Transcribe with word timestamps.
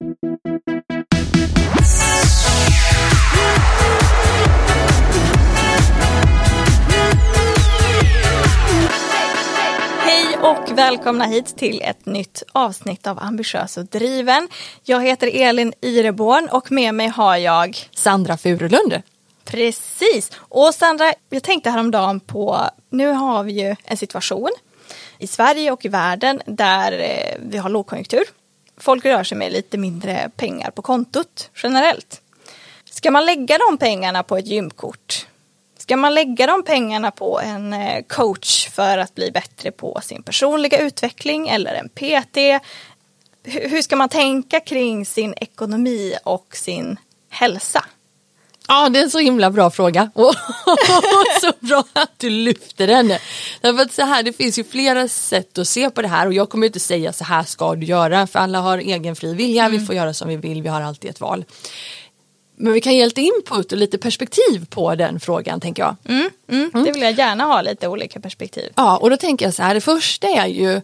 Hej 0.00 0.10
och 10.42 10.78
välkomna 10.78 11.24
hit 11.24 11.56
till 11.56 11.82
ett 11.84 12.06
nytt 12.06 12.42
avsnitt 12.52 13.06
av 13.06 13.18
Ambitiös 13.18 13.76
och 13.76 13.86
driven. 13.86 14.48
Jag 14.84 15.04
heter 15.04 15.30
Elin 15.34 15.72
Ireborn 15.80 16.48
och 16.52 16.72
med 16.72 16.94
mig 16.94 17.08
har 17.08 17.36
jag 17.36 17.76
Sandra 17.94 18.36
Furulund. 18.36 19.02
Precis. 19.44 20.32
Och 20.38 20.74
Sandra, 20.74 21.12
jag 21.30 21.42
tänkte 21.42 21.70
häromdagen 21.70 22.20
på, 22.20 22.60
nu 22.90 23.08
har 23.08 23.42
vi 23.42 23.52
ju 23.52 23.76
en 23.84 23.96
situation 23.96 24.50
i 25.18 25.26
Sverige 25.26 25.70
och 25.70 25.84
i 25.84 25.88
världen 25.88 26.42
där 26.46 26.92
eh, 26.92 27.38
vi 27.38 27.58
har 27.58 27.70
lågkonjunktur. 27.70 28.24
Folk 28.80 29.04
rör 29.04 29.24
sig 29.24 29.38
med 29.38 29.52
lite 29.52 29.78
mindre 29.78 30.30
pengar 30.36 30.70
på 30.70 30.82
kontot 30.82 31.50
generellt. 31.54 32.22
Ska 32.90 33.10
man 33.10 33.26
lägga 33.26 33.58
de 33.58 33.78
pengarna 33.78 34.22
på 34.22 34.36
ett 34.36 34.46
gymkort? 34.46 35.26
Ska 35.78 35.96
man 35.96 36.14
lägga 36.14 36.46
de 36.46 36.62
pengarna 36.62 37.10
på 37.10 37.40
en 37.40 37.72
eh, 37.72 38.02
coach 38.08 38.68
för 38.68 38.98
att 38.98 39.14
bli 39.14 39.30
bättre 39.30 39.70
på 39.70 40.00
sin 40.02 40.22
personliga 40.22 40.78
utveckling 40.78 41.48
eller 41.48 41.74
en 41.74 41.88
PT? 41.88 42.62
Hur 43.42 43.82
ska 43.82 43.96
man 43.96 44.08
tänka 44.08 44.60
kring 44.60 45.06
sin 45.06 45.34
ekonomi 45.36 46.14
och 46.24 46.56
sin 46.56 46.96
hälsa? 47.30 47.84
Ja, 48.68 48.88
det 48.88 48.98
är 48.98 49.02
en 49.02 49.10
så 49.10 49.18
himla 49.18 49.50
bra 49.50 49.70
fråga. 49.70 50.10
Och 50.14 50.34
så 51.40 51.52
bra 51.60 51.84
att 51.92 52.12
du 52.16 52.30
lyfter 52.30 52.86
den. 52.86 53.12
Därför 53.60 53.82
att 53.82 53.92
så 53.92 54.02
här, 54.02 54.22
det 54.22 54.32
finns 54.32 54.58
ju 54.58 54.64
flera 54.64 55.08
sätt 55.08 55.58
att 55.58 55.68
se 55.68 55.90
på 55.90 56.02
det 56.02 56.08
här 56.08 56.26
och 56.26 56.32
jag 56.32 56.50
kommer 56.50 56.66
inte 56.66 56.80
säga 56.80 57.12
så 57.12 57.24
här 57.24 57.42
ska 57.42 57.74
du 57.74 57.86
göra 57.86 58.26
för 58.26 58.38
alla 58.38 58.60
har 58.60 58.78
egen 58.78 59.16
fri 59.16 59.34
vilja, 59.34 59.64
mm. 59.64 59.80
vi 59.80 59.86
får 59.86 59.94
göra 59.94 60.14
som 60.14 60.28
vi 60.28 60.36
vill, 60.36 60.62
vi 60.62 60.68
har 60.68 60.80
alltid 60.80 61.10
ett 61.10 61.20
val. 61.20 61.44
Men 62.56 62.72
vi 62.72 62.80
kan 62.80 62.94
ge 62.94 63.04
lite 63.04 63.20
input 63.20 63.72
och 63.72 63.78
lite 63.78 63.98
perspektiv 63.98 64.66
på 64.70 64.94
den 64.94 65.20
frågan 65.20 65.60
tänker 65.60 65.82
jag. 65.82 65.96
Mm, 66.04 66.30
mm, 66.48 66.70
mm. 66.74 66.84
Det 66.84 66.92
vill 66.92 67.02
jag 67.02 67.18
gärna 67.18 67.44
ha 67.44 67.62
lite 67.62 67.88
olika 67.88 68.20
perspektiv. 68.20 68.72
Ja, 68.74 68.96
och 68.96 69.10
då 69.10 69.16
tänker 69.16 69.46
jag 69.46 69.54
så 69.54 69.62
här, 69.62 69.74
det 69.74 69.80
första 69.80 70.26
är 70.26 70.46
ju 70.46 70.80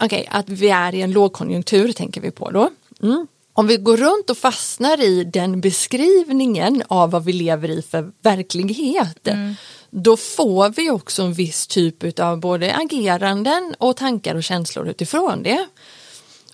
okay, 0.00 0.24
att 0.28 0.48
vi 0.48 0.68
är 0.68 0.94
i 0.94 1.00
en 1.00 1.12
lågkonjunktur 1.12 1.92
tänker 1.92 2.20
vi 2.20 2.30
på 2.30 2.50
då. 2.50 2.70
Mm. 3.02 3.26
Om 3.58 3.66
vi 3.66 3.76
går 3.76 3.96
runt 3.96 4.30
och 4.30 4.38
fastnar 4.38 5.00
i 5.00 5.24
den 5.24 5.60
beskrivningen 5.60 6.82
av 6.88 7.10
vad 7.10 7.24
vi 7.24 7.32
lever 7.32 7.70
i 7.70 7.82
för 7.82 8.12
verklighet 8.22 9.28
mm. 9.28 9.54
då 9.90 10.16
får 10.16 10.68
vi 10.68 10.90
också 10.90 11.22
en 11.22 11.32
viss 11.32 11.66
typ 11.66 12.18
av 12.20 12.40
både 12.40 12.74
ageranden 12.74 13.74
och 13.78 13.96
tankar 13.96 14.34
och 14.34 14.44
känslor 14.44 14.88
utifrån 14.88 15.42
det. 15.42 15.66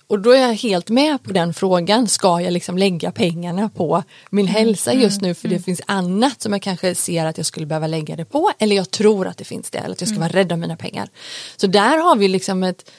Och 0.07 0.19
då 0.19 0.31
är 0.31 0.41
jag 0.41 0.53
helt 0.53 0.89
med 0.89 1.23
på 1.23 1.33
den 1.33 1.53
frågan, 1.53 2.07
ska 2.07 2.41
jag 2.41 2.53
liksom 2.53 2.77
lägga 2.77 3.11
pengarna 3.11 3.69
på 3.69 4.03
min 4.29 4.45
mm, 4.45 4.55
hälsa 4.55 4.93
just 4.93 5.21
nu 5.21 5.33
för 5.33 5.47
det 5.47 5.55
mm. 5.55 5.63
finns 5.63 5.81
annat 5.85 6.41
som 6.41 6.53
jag 6.53 6.61
kanske 6.61 6.95
ser 6.95 7.25
att 7.25 7.37
jag 7.37 7.45
skulle 7.45 7.65
behöva 7.65 7.87
lägga 7.87 8.15
det 8.15 8.25
på 8.25 8.51
eller 8.59 8.75
jag 8.75 8.91
tror 8.91 9.27
att 9.27 9.37
det 9.37 9.45
finns 9.45 9.69
det 9.69 9.77
eller 9.77 9.91
att 9.91 10.01
jag 10.01 10.09
ska 10.09 10.19
vara 10.19 10.29
rädd 10.29 10.51
om 10.51 10.59
mina 10.59 10.77
pengar. 10.77 11.09
Så 11.57 11.67
där 11.67 11.97
har 11.97 12.15
vi 12.15 12.27
liksom 12.27 12.63
ett, 12.63 12.91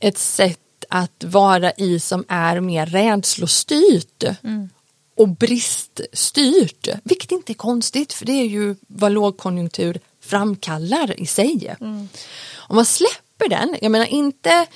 ett 0.00 0.18
sätt 0.18 0.60
att 0.94 1.24
vara 1.24 1.72
i 1.72 2.00
som 2.00 2.24
är 2.28 2.60
mer 2.60 2.86
rädslostyrt 2.86 4.22
mm. 4.42 4.68
och 5.16 5.28
briststyrt. 5.28 6.88
Vilket 7.04 7.30
inte 7.30 7.52
är 7.52 7.54
konstigt 7.54 8.12
för 8.12 8.26
det 8.26 8.32
är 8.32 8.44
ju 8.44 8.76
vad 8.80 9.12
lågkonjunktur 9.12 10.00
framkallar 10.20 11.20
i 11.20 11.26
sig. 11.26 11.76
Mm. 11.80 12.08
Om 12.56 12.76
man 12.76 12.84
släpper 12.84 13.48
den, 13.48 13.76
jag 13.82 13.90
menar 13.90 14.06
inte 14.06 14.66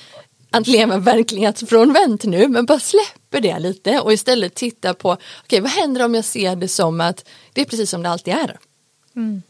att 0.49 0.67
leva 0.67 0.97
verklighetsfrånvänt 0.97 2.23
nu 2.23 2.47
men 2.47 2.65
bara 2.65 2.79
släpper 2.79 3.41
det 3.41 3.59
lite 3.59 3.99
och 3.99 4.13
istället 4.13 4.55
tittar 4.55 4.93
på 4.93 5.11
okej 5.11 5.23
okay, 5.45 5.61
vad 5.61 5.71
händer 5.71 6.05
om 6.05 6.15
jag 6.15 6.25
ser 6.25 6.55
det 6.55 6.67
som 6.67 7.01
att 7.01 7.25
det 7.53 7.61
är 7.61 7.65
precis 7.65 7.89
som 7.89 8.03
det 8.03 8.09
alltid 8.09 8.33
är. 8.33 8.59
Mm. 9.15 9.41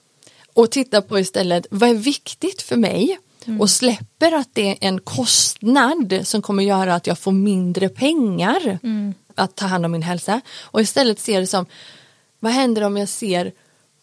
Och 0.54 0.72
titta 0.72 1.02
på 1.02 1.20
istället 1.20 1.68
vad 1.72 1.90
är 1.90 1.94
viktigt 1.94 2.62
för 2.62 2.78
mig 2.78 3.20
mm. 3.48 3.62
och 3.62 3.70
släpper 3.70 4.32
att 4.32 4.50
det 4.54 4.72
är 4.72 4.78
en 4.82 5.00
kostnad 5.00 6.20
som 6.24 6.42
kommer 6.42 6.64
göra 6.64 6.96
att 6.96 7.08
jag 7.08 7.20
får 7.20 7.32
mindre 7.32 7.90
pengar 7.90 8.80
mm. 8.84 9.14
att 9.36 9.56
ta 9.56 9.66
hand 9.66 9.86
om 9.86 9.92
min 9.92 10.02
hälsa 10.02 10.42
och 10.62 10.82
istället 10.82 11.20
ser 11.20 11.40
det 11.40 11.48
som 11.48 11.66
vad 12.40 12.52
händer 12.52 12.82
om 12.82 12.98
jag 12.98 13.10
ser 13.10 13.52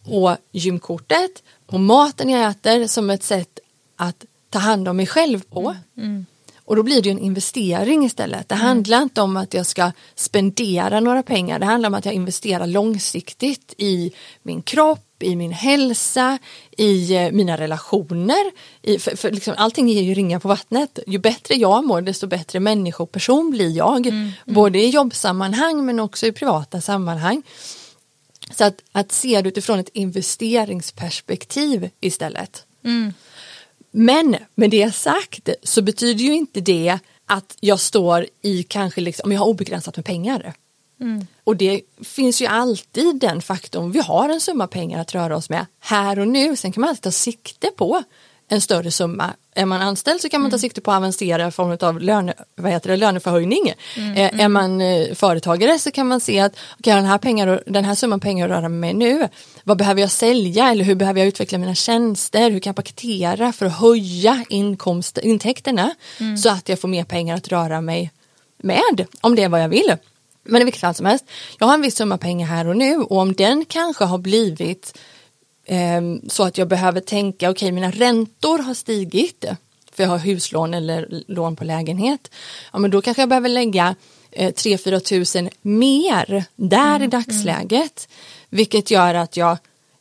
på 0.05 0.37
gymkortet, 0.53 1.43
på 1.67 1.79
maten 1.79 2.29
jag 2.29 2.51
äter 2.51 2.87
som 2.87 3.11
ett 3.11 3.23
sätt 3.23 3.59
att 3.97 4.25
ta 4.51 4.59
hand 4.59 4.89
om 4.89 4.97
mig 4.97 5.07
själv 5.07 5.41
på. 5.41 5.77
Mm. 5.97 6.09
mm. 6.09 6.27
Och 6.67 6.77
då 6.77 6.83
blir 6.83 7.03
det 7.03 7.11
en 7.11 7.19
investering 7.19 8.05
istället. 8.05 8.49
Det 8.49 8.55
mm. 8.55 8.67
handlar 8.67 9.03
inte 9.03 9.23
om 9.23 9.37
att 9.37 9.55
jag 9.55 9.67
ska 9.67 9.93
spendera 10.15 11.01
några 11.01 11.23
pengar. 11.23 11.59
Det 11.59 11.67
handlar 11.67 11.89
om 11.89 11.95
att 11.95 12.05
jag 12.05 12.15
investerar 12.15 12.67
långsiktigt 12.67 13.75
i 13.79 14.13
min 14.43 14.63
kropp, 14.63 15.06
i 15.19 15.37
min 15.37 15.53
hälsa, 15.53 16.39
i 16.77 17.15
eh, 17.15 17.31
mina 17.33 17.57
relationer. 17.57 18.53
I, 18.83 18.99
för, 18.99 19.17
för 19.17 19.31
liksom, 19.31 19.55
allting 19.57 19.89
ger 19.89 20.03
ju 20.03 20.15
ringar 20.15 20.39
på 20.39 20.49
vattnet. 20.49 20.99
Ju 21.07 21.19
bättre 21.19 21.55
jag 21.55 21.85
mår 21.85 22.01
desto 22.01 22.27
bättre 22.27 22.61
människoperson 22.61 23.51
blir 23.51 23.71
jag. 23.77 24.07
Mm, 24.07 24.19
mm. 24.19 24.33
Både 24.45 24.79
i 24.79 24.89
jobbsammanhang 24.89 25.87
men 25.87 26.01
också 26.01 26.27
i 26.27 26.33
privata 26.33 26.81
sammanhang. 26.81 27.43
Så 28.51 28.65
att, 28.65 28.83
att 28.93 29.13
se 29.13 29.43
det 29.43 29.49
utifrån 29.49 29.79
ett 29.79 29.91
investeringsperspektiv 29.93 31.91
istället. 32.01 32.65
Mm. 32.85 33.13
Men 33.91 34.37
med 34.55 34.71
det 34.71 34.95
sagt 34.95 35.49
så 35.63 35.83
betyder 35.83 36.25
ju 36.25 36.35
inte 36.35 36.61
det 36.61 36.99
att 37.27 37.57
jag 37.61 37.81
står 37.81 38.27
i 38.43 38.63
kanske 38.63 39.01
liksom, 39.01 39.27
om 39.27 39.33
jag 39.33 39.41
har 39.41 39.47
obegränsat 39.47 39.97
med 39.97 40.05
pengar. 40.05 40.55
Mm. 41.01 41.27
Och 41.45 41.57
det 41.57 41.83
finns 42.05 42.43
ju 42.43 42.47
alltid 42.47 43.21
den 43.21 43.43
faktorn, 43.43 43.91
vi 43.91 44.01
har 44.01 44.29
en 44.29 44.41
summa 44.41 44.67
pengar 44.67 45.01
att 45.01 45.15
röra 45.15 45.37
oss 45.37 45.51
med 45.51 45.67
här 45.81 46.19
och 46.19 46.29
nu, 46.29 46.57
sen 46.57 46.73
kan 46.73 46.81
man 46.81 46.91
alltid 46.91 47.03
ta 47.03 47.11
sikte 47.11 47.71
på 47.77 48.03
en 48.49 48.61
större 48.61 48.91
summa. 48.91 49.31
Är 49.55 49.67
man 49.67 49.81
anställd 49.81 50.21
så 50.21 50.29
kan 50.29 50.41
man 50.41 50.51
ta 50.51 50.55
mm. 50.55 50.61
sikte 50.61 50.81
på 50.81 50.91
att 50.91 50.97
avancera 50.97 51.49
i 51.49 51.51
form 51.51 51.79
av 51.81 52.01
löne, 52.01 52.35
vad 52.57 52.73
heter 52.73 52.91
det, 52.91 52.97
löneförhöjning. 52.97 53.75
Mm, 53.97 54.13
eh, 54.13 54.29
mm. 54.29 54.41
Är 54.41 54.49
man 54.49 54.81
eh, 54.81 55.15
företagare 55.15 55.79
så 55.79 55.91
kan 55.91 56.07
man 56.07 56.21
se 56.21 56.41
att 56.41 56.53
okay, 56.79 56.95
den, 56.95 57.05
här 57.05 57.19
pengar, 57.19 57.63
den 57.67 57.85
här 57.85 57.95
summan 57.95 58.21
pengar 58.21 58.49
att 58.49 58.51
röra 58.51 58.69
mig 58.69 58.95
nu, 58.95 59.29
vad 59.65 59.79
behöver 59.79 60.01
jag 60.01 60.11
sälja 60.11 60.71
eller 60.71 60.85
hur 60.85 60.95
behöver 60.95 61.21
jag 61.21 61.29
utveckla 61.29 61.59
mina 61.59 61.75
tjänster, 61.75 62.51
hur 62.51 62.61
kan 62.61 62.71
jag 62.71 62.77
paketera 62.77 63.53
för 63.53 63.67
att 63.67 63.79
höja 63.79 64.45
inkomst, 64.49 65.19
intäkterna 65.19 65.95
mm. 66.21 66.37
så 66.37 66.51
att 66.51 66.69
jag 66.69 66.81
får 66.81 66.89
mer 66.89 67.05
pengar 67.05 67.37
att 67.37 67.49
röra 67.49 67.81
mig 67.81 68.11
med 68.63 69.07
om 69.21 69.35
det 69.35 69.43
är 69.43 69.49
vad 69.49 69.63
jag 69.63 69.69
vill. 69.69 69.97
Men 70.49 70.63
i 70.63 70.65
vilket 70.65 70.81
fall 70.81 70.95
som 70.95 71.07
helst, 71.07 71.25
jag 71.59 71.67
har 71.67 71.75
en 71.75 71.83
viss 71.83 71.97
summa 71.97 72.19
pengar 72.19 72.47
här 72.47 72.67
och 72.67 72.77
nu 72.77 72.97
och 72.97 73.19
om 73.19 73.33
den 73.33 73.65
kanske 73.65 74.05
har 74.05 74.19
blivit 74.19 74.99
eh, 75.65 76.01
så 76.29 76.43
att 76.43 76.59
jag 76.59 76.69
behöver 76.69 77.01
tänka, 77.01 77.51
okej 77.51 77.67
okay, 77.67 77.73
mina 77.73 77.91
räntor 77.91 78.59
har 78.59 78.75
stigit 78.75 79.45
för 79.93 80.03
jag 80.03 80.11
har 80.11 80.19
huslån 80.19 80.75
eller 80.75 81.23
lån 81.27 81.57
på 81.57 81.65
lägenhet. 81.65 82.31
Ja 82.73 82.79
men 82.79 82.91
då 82.91 83.03
kanske 83.03 83.23
jag 83.23 83.29
behöver 83.29 83.49
lägga 83.49 83.95
eh, 84.31 84.53
3-4 84.53 85.01
tusen 85.01 85.51
mer 85.63 86.45
där 86.57 86.97
mm, 86.97 87.03
i 87.03 87.07
dagsläget. 87.07 88.09
Mm. 88.09 88.11
Vilket 88.49 88.91
gör 88.91 89.15
att 89.15 89.37
jag 89.37 89.59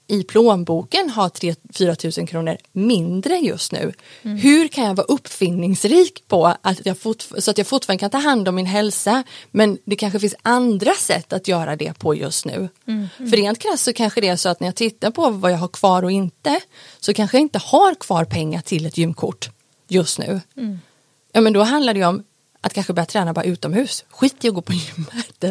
i 0.07 0.23
plånboken 0.23 1.09
har 1.09 1.29
3-4 1.29 1.95
tusen 1.95 2.27
kronor 2.27 2.57
mindre 2.71 3.35
just 3.35 3.71
nu. 3.71 3.93
Mm. 4.21 4.37
Hur 4.37 4.67
kan 4.67 4.83
jag 4.83 4.95
vara 4.95 5.07
uppfinningsrik 5.07 6.23
på 6.27 6.55
att 6.61 6.85
jag 6.85 6.97
så 7.37 7.51
att 7.51 7.57
jag 7.57 7.67
fortfarande 7.67 7.99
kan 7.99 8.09
ta 8.09 8.17
hand 8.17 8.47
om 8.47 8.55
min 8.55 8.65
hälsa 8.65 9.23
men 9.51 9.77
det 9.85 9.95
kanske 9.95 10.19
finns 10.19 10.35
andra 10.41 10.93
sätt 10.93 11.33
att 11.33 11.47
göra 11.47 11.75
det 11.75 11.99
på 11.99 12.15
just 12.15 12.45
nu. 12.45 12.55
Mm. 12.55 12.69
Mm. 13.17 13.29
För 13.29 13.37
rent 13.37 13.59
krasst 13.59 13.83
så 13.83 13.93
kanske 13.93 14.21
det 14.21 14.27
är 14.27 14.35
så 14.35 14.49
att 14.49 14.59
när 14.59 14.67
jag 14.67 14.75
tittar 14.75 15.11
på 15.11 15.29
vad 15.29 15.51
jag 15.51 15.57
har 15.57 15.67
kvar 15.67 16.03
och 16.03 16.11
inte 16.11 16.59
så 16.99 17.13
kanske 17.13 17.37
jag 17.37 17.41
inte 17.41 17.59
har 17.59 17.95
kvar 17.95 18.25
pengar 18.25 18.61
till 18.61 18.85
ett 18.85 18.97
gymkort 18.97 19.49
just 19.87 20.19
nu. 20.19 20.41
Mm. 20.57 20.79
Ja 21.31 21.41
men 21.41 21.53
då 21.53 21.63
handlar 21.63 21.93
det 21.93 22.05
om 22.05 22.23
att 22.65 22.73
kanske 22.73 22.93
börja 22.93 23.05
träna 23.05 23.33
bara 23.33 23.45
utomhus. 23.45 24.05
Skit 24.09 24.45
i 24.45 24.47
att 24.47 24.53
gå 24.53 24.61
på 24.61 24.73
gymmet. 24.73 25.43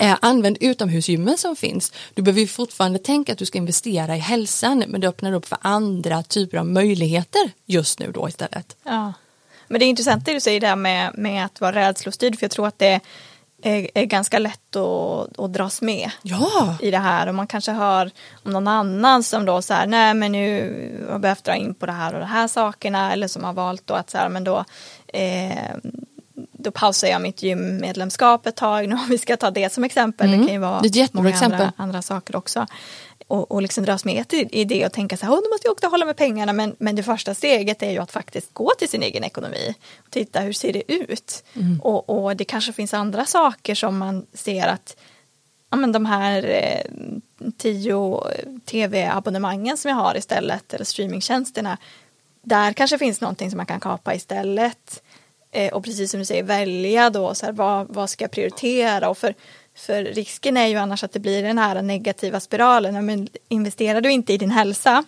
Eh, 0.00 0.16
använd 0.20 0.56
utomhusgymmen 0.60 1.38
som 1.38 1.56
finns. 1.56 1.92
Du 2.14 2.22
behöver 2.22 2.46
fortfarande 2.46 2.98
tänka 2.98 3.32
att 3.32 3.38
du 3.38 3.46
ska 3.46 3.58
investera 3.58 4.16
i 4.16 4.18
hälsan 4.18 4.84
men 4.88 5.00
det 5.00 5.08
öppnar 5.08 5.32
upp 5.32 5.46
för 5.46 5.58
andra 5.60 6.22
typer 6.22 6.58
av 6.58 6.66
möjligheter 6.66 7.50
just 7.66 7.98
nu 7.98 8.12
då 8.12 8.28
istället. 8.28 8.76
Ja. 8.84 9.12
Men 9.68 9.78
det 9.78 9.84
är 9.84 9.88
intressant 9.88 10.24
det 10.24 10.32
du 10.32 10.40
säger 10.40 10.60
där 10.60 10.76
med, 10.76 11.18
med 11.18 11.44
att 11.44 11.60
vara 11.60 11.72
rädslostyrd 11.72 12.38
för 12.38 12.44
jag 12.44 12.50
tror 12.50 12.66
att 12.66 12.78
det 12.78 13.00
är, 13.62 13.88
är 13.94 14.04
ganska 14.04 14.38
lätt 14.38 14.76
att, 14.76 15.38
att 15.38 15.52
dras 15.52 15.82
med 15.82 16.10
ja. 16.22 16.76
i 16.80 16.90
det 16.90 16.98
här 16.98 17.26
och 17.26 17.34
man 17.34 17.46
kanske 17.46 17.72
hör 17.72 18.10
om 18.44 18.52
någon 18.52 18.68
annan 18.68 19.22
som 19.22 19.44
då 19.44 19.62
så 19.62 19.74
här, 19.74 19.86
nej 19.86 20.14
men 20.14 20.32
nu 20.32 21.02
har 21.06 21.12
jag 21.12 21.20
behövt 21.20 21.44
dra 21.44 21.54
in 21.54 21.74
på 21.74 21.86
det 21.86 21.92
här 21.92 22.14
och 22.14 22.20
de 22.20 22.26
här 22.26 22.48
sakerna 22.48 23.12
eller 23.12 23.28
som 23.28 23.44
har 23.44 23.52
valt 23.52 23.86
då 23.86 23.94
att 23.94 24.10
så 24.10 24.18
här, 24.18 24.28
men 24.28 24.44
då 24.44 24.64
eh, 25.06 25.74
då 26.62 26.70
pausar 26.70 27.08
jag 27.08 27.22
mitt 27.22 27.42
gymmedlemskap 27.42 28.46
ett 28.46 28.56
tag. 28.56 28.88
Nu 28.92 28.94
om 28.94 29.06
vi 29.08 29.18
ska 29.18 29.36
ta 29.36 29.50
det 29.50 29.72
som 29.72 29.84
exempel. 29.84 30.26
Mm. 30.26 30.40
Det 30.40 30.46
kan 30.46 30.54
ju 30.54 30.60
vara 30.60 30.80
det 30.80 31.14
många 31.14 31.36
andra, 31.36 31.72
andra, 31.76 32.02
saker 32.02 32.36
också. 32.36 32.66
och, 33.26 33.50
och 33.50 33.62
liksom 33.62 33.84
dras 33.84 34.04
med 34.04 34.32
i, 34.32 34.48
i 34.60 34.64
det 34.64 34.86
och 34.86 34.92
tänka 34.92 35.16
så 35.16 35.26
här, 35.26 35.32
oh, 35.32 35.40
nu 35.42 35.48
måste 35.52 35.66
jag 35.66 35.72
också 35.72 35.86
hålla 35.86 36.04
med 36.04 36.16
pengarna. 36.16 36.52
Men, 36.52 36.76
men 36.78 36.96
det 36.96 37.02
första 37.02 37.34
steget 37.34 37.82
är 37.82 37.90
ju 37.90 37.98
att 37.98 38.10
faktiskt 38.10 38.54
gå 38.54 38.70
till 38.78 38.88
sin 38.88 39.02
egen 39.02 39.24
ekonomi 39.24 39.74
och 40.04 40.10
titta 40.10 40.40
hur 40.40 40.52
ser 40.52 40.72
det 40.72 40.92
ut. 40.92 41.44
Mm. 41.54 41.80
Och, 41.80 42.24
och 42.24 42.36
det 42.36 42.44
kanske 42.44 42.72
finns 42.72 42.94
andra 42.94 43.24
saker 43.24 43.74
som 43.74 43.98
man 43.98 44.26
ser 44.34 44.68
att 44.68 44.96
ja, 45.70 45.76
men 45.76 45.92
de 45.92 46.06
här 46.06 46.44
eh, 46.44 47.02
tio 47.56 48.20
tv-abonnemangen 48.64 49.76
som 49.76 49.88
jag 49.88 49.96
har 49.96 50.16
istället 50.16 50.74
eller 50.74 50.84
streamingtjänsterna. 50.84 51.78
Där 52.42 52.72
kanske 52.72 52.98
finns 52.98 53.20
någonting 53.20 53.50
som 53.50 53.56
man 53.56 53.66
kan 53.66 53.80
kapa 53.80 54.14
istället. 54.14 55.02
Eh, 55.52 55.72
och 55.72 55.84
precis 55.84 56.10
som 56.10 56.20
du 56.20 56.26
säger 56.26 56.42
välja 56.42 57.10
då 57.10 57.34
så 57.34 57.46
här, 57.46 57.52
vad, 57.52 57.94
vad 57.94 58.10
ska 58.10 58.24
jag 58.24 58.30
prioritera 58.30 59.08
och 59.08 59.18
för 59.18 59.34
för 59.74 60.04
risken 60.04 60.56
är 60.56 60.66
ju 60.66 60.76
annars 60.76 61.04
att 61.04 61.12
det 61.12 61.20
blir 61.20 61.42
den 61.42 61.58
här 61.58 61.82
negativa 61.82 62.40
spiralen. 62.40 63.06
Men 63.06 63.28
investerar 63.48 64.00
du 64.00 64.10
inte 64.10 64.32
i 64.32 64.38
din 64.38 64.50
hälsa 64.50 65.04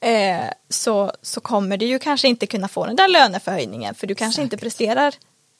eh, 0.00 0.44
så, 0.68 1.12
så 1.22 1.40
kommer 1.40 1.76
du 1.76 1.86
ju 1.86 1.98
kanske 1.98 2.28
inte 2.28 2.46
kunna 2.46 2.68
få 2.68 2.86
den 2.86 2.96
där 2.96 3.08
löneförhöjningen 3.08 3.94
för 3.94 4.06
du 4.06 4.14
kanske 4.14 4.42
Exakt. 4.42 4.52
inte 4.52 4.64
presterar 4.64 5.14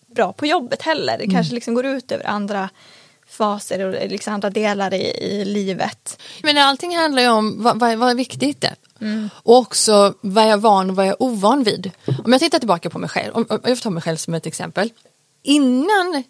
bra 0.07 0.33
på 0.33 0.47
jobbet 0.47 0.83
heller. 0.83 1.19
Det 1.19 1.25
mm. 1.25 1.35
kanske 1.35 1.55
liksom 1.55 1.75
går 1.75 1.87
ut 1.87 2.13
över 2.13 2.27
andra 2.27 2.71
faser 3.35 3.85
och 3.85 4.11
liksom 4.11 4.35
andra 4.35 4.51
delar 4.51 4.95
i, 4.95 5.05
i 5.21 5.45
livet. 5.45 6.23
Men 6.43 6.59
allting 6.59 6.97
handlar 6.97 7.23
ju 7.23 7.29
om 7.29 7.63
vad, 7.63 7.81
vad, 7.81 7.99
vad 7.99 8.11
är 8.11 8.15
viktigt. 8.15 8.65
Mm. 9.01 9.31
Och 9.35 9.57
också 9.57 10.15
vad 10.21 10.45
jag 10.45 10.53
är 10.53 10.57
van 10.57 10.91
och 10.91 10.97
vad 10.97 11.07
jag 11.07 11.13
är 11.13 11.23
ovan 11.23 11.63
vid. 11.63 11.91
Om 12.25 12.33
jag 12.33 12.41
tittar 12.41 12.59
tillbaka 12.59 12.91
på 12.91 12.99
mig 12.99 13.09
själv, 13.09 13.35
om, 13.35 13.47
jag 13.49 13.79
får 13.79 13.83
ta 13.83 13.91
mig 13.91 14.03
själv 14.03 14.17
som 14.17 14.35
ett 14.35 14.47
exempel. 14.47 14.91
Innan 15.43 16.25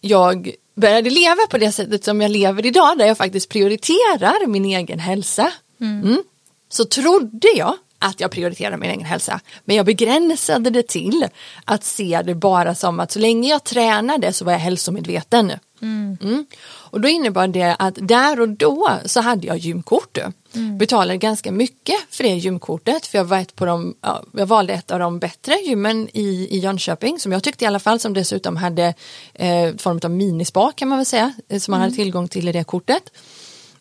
jag 0.00 0.54
började 0.76 1.10
leva 1.10 1.46
på 1.50 1.58
det 1.58 1.72
sättet 1.72 2.04
som 2.04 2.20
jag 2.20 2.30
lever 2.30 2.66
idag 2.66 2.98
där 2.98 3.06
jag 3.06 3.18
faktiskt 3.18 3.48
prioriterar 3.48 4.46
min 4.46 4.64
egen 4.64 4.98
hälsa. 4.98 5.52
Mm. 5.80 6.02
Mm, 6.02 6.22
så 6.68 6.84
trodde 6.84 7.48
jag 7.56 7.76
att 7.98 8.20
jag 8.20 8.30
prioriterar 8.30 8.76
min 8.76 8.90
egen 8.90 9.04
hälsa. 9.04 9.40
Men 9.64 9.76
jag 9.76 9.86
begränsade 9.86 10.70
det 10.70 10.88
till 10.88 11.28
att 11.64 11.84
se 11.84 12.22
det 12.24 12.34
bara 12.34 12.74
som 12.74 13.00
att 13.00 13.12
så 13.12 13.18
länge 13.18 13.48
jag 13.48 13.64
tränade 13.64 14.32
så 14.32 14.44
var 14.44 14.52
jag 14.52 14.58
hälsomedveten. 14.58 15.52
Mm. 15.84 16.18
Mm. 16.22 16.46
Och 16.66 17.00
då 17.00 17.08
innebar 17.08 17.46
det 17.48 17.76
att 17.78 17.94
där 18.00 18.40
och 18.40 18.48
då 18.48 18.90
så 19.04 19.20
hade 19.20 19.46
jag 19.46 19.56
gymkort. 19.56 20.18
Mm. 20.54 20.78
Betalade 20.78 21.16
ganska 21.16 21.52
mycket 21.52 21.96
för 22.10 22.24
det 22.24 22.34
gymkortet 22.34 23.06
för 23.06 23.18
jag, 23.18 23.24
var 23.24 23.38
ett 23.38 23.56
på 23.56 23.64
de, 23.64 23.94
ja, 24.00 24.24
jag 24.32 24.46
valde 24.46 24.72
ett 24.72 24.90
av 24.90 24.98
de 24.98 25.18
bättre 25.18 25.54
gymmen 25.54 26.08
i, 26.12 26.48
i 26.50 26.58
Jönköping 26.58 27.18
som 27.18 27.32
jag 27.32 27.42
tyckte 27.42 27.64
i 27.64 27.68
alla 27.68 27.78
fall 27.78 28.00
som 28.00 28.14
dessutom 28.14 28.56
hade 28.56 28.94
eh, 29.34 29.76
form 29.78 30.00
av 30.04 30.10
minispa 30.10 30.72
kan 30.72 30.88
man 30.88 30.98
väl 30.98 31.06
säga 31.06 31.34
eh, 31.48 31.60
som 31.60 31.72
man 31.72 31.80
hade 31.80 31.90
mm. 31.90 31.96
tillgång 31.96 32.28
till 32.28 32.48
i 32.48 32.52
det 32.52 32.64
kortet. 32.64 33.10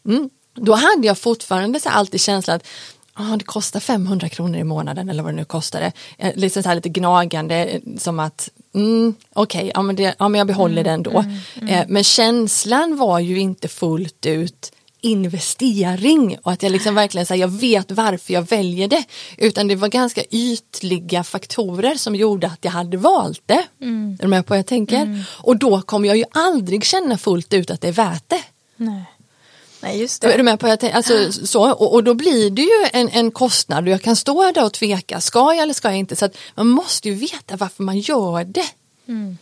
Mm. 0.05 0.29
Då 0.55 0.73
hade 0.73 1.07
jag 1.07 1.17
fortfarande 1.17 1.79
så 1.79 1.89
alltid 1.89 2.21
känslan 2.21 2.55
att 2.55 2.67
oh, 3.17 3.37
det 3.37 3.45
kostar 3.45 3.79
500 3.79 4.29
kronor 4.29 4.59
i 4.59 4.63
månaden 4.63 5.09
eller 5.09 5.23
vad 5.23 5.33
det 5.33 5.35
nu 5.35 5.45
kostade. 5.45 5.91
Eh, 6.17 6.31
liksom 6.35 6.63
så 6.63 6.69
här 6.69 6.75
lite 6.75 6.89
gnagande 6.89 7.65
eh, 7.65 7.81
som 7.97 8.19
att 8.19 8.49
mm, 8.75 9.15
okej, 9.33 9.71
okay, 9.75 10.03
ja, 10.03 10.13
ja, 10.19 10.29
men 10.29 10.37
jag 10.37 10.47
behåller 10.47 10.81
mm, 10.81 10.83
den 10.83 11.03
då. 11.03 11.19
Mm, 11.19 11.35
mm. 11.61 11.69
Eh, 11.69 11.85
men 11.87 12.03
känslan 12.03 12.97
var 12.97 13.19
ju 13.19 13.39
inte 13.39 13.67
fullt 13.67 14.25
ut 14.25 14.71
investering 15.01 16.37
och 16.43 16.51
att 16.51 16.63
jag 16.63 16.71
liksom 16.71 16.95
verkligen 16.95 17.27
här, 17.29 17.35
jag 17.35 17.47
vet 17.47 17.91
varför 17.91 18.33
jag 18.33 18.49
väljer 18.49 18.87
det 18.87 19.03
utan 19.37 19.67
det 19.67 19.75
var 19.75 19.87
ganska 19.87 20.23
ytliga 20.31 21.23
faktorer 21.23 21.95
som 21.95 22.15
gjorde 22.15 22.47
att 22.47 22.59
jag 22.61 22.71
hade 22.71 22.97
valt 22.97 23.41
det. 23.45 23.63
Mm. 23.81 24.17
Är 24.19 24.23
du 24.23 24.27
med 24.27 24.45
på 24.45 24.51
vad 24.51 24.57
jag 24.57 24.65
tänker? 24.65 25.01
Mm. 25.01 25.19
Och 25.29 25.57
då 25.57 25.81
kommer 25.81 26.07
jag 26.07 26.17
ju 26.17 26.25
aldrig 26.31 26.85
känna 26.85 27.17
fullt 27.17 27.53
ut 27.53 27.71
att 27.71 27.81
det 27.81 27.87
är 27.87 27.91
värt 27.91 28.29
det. 28.29 28.41
Nej. 28.75 29.03
Nej, 29.83 29.99
just 29.99 30.21
det. 30.21 30.33
Är 30.33 30.37
du 30.37 30.43
med 30.43 30.59
på 30.59 30.67
jag 30.67 30.85
alltså, 30.85 31.31
så, 31.31 31.71
och, 31.71 31.93
och, 31.93 32.03
då 32.03 32.13
blir 32.13 32.49
det 32.49 32.61
ju 32.61 32.87
en, 32.93 33.09
en 33.09 33.31
kostnad 33.31 33.83
och 33.83 33.89
jag 33.89 34.01
kan 34.01 34.15
stå 34.15 34.51
där 34.51 34.65
och 34.65 34.73
tveka, 34.73 35.21
ska 35.21 35.39
jag 35.39 35.57
eller 35.57 35.73
ska 35.73 35.87
jag 35.87 35.97
inte? 35.97 36.15
Så 36.15 36.29
man 36.55 36.69
måste 36.69 37.09
ju 37.09 37.15
veta 37.15 37.57
varför 37.57 37.83
man 37.83 37.99
gör 37.99 38.43
det. 38.43 38.65
Mm. 39.07 39.37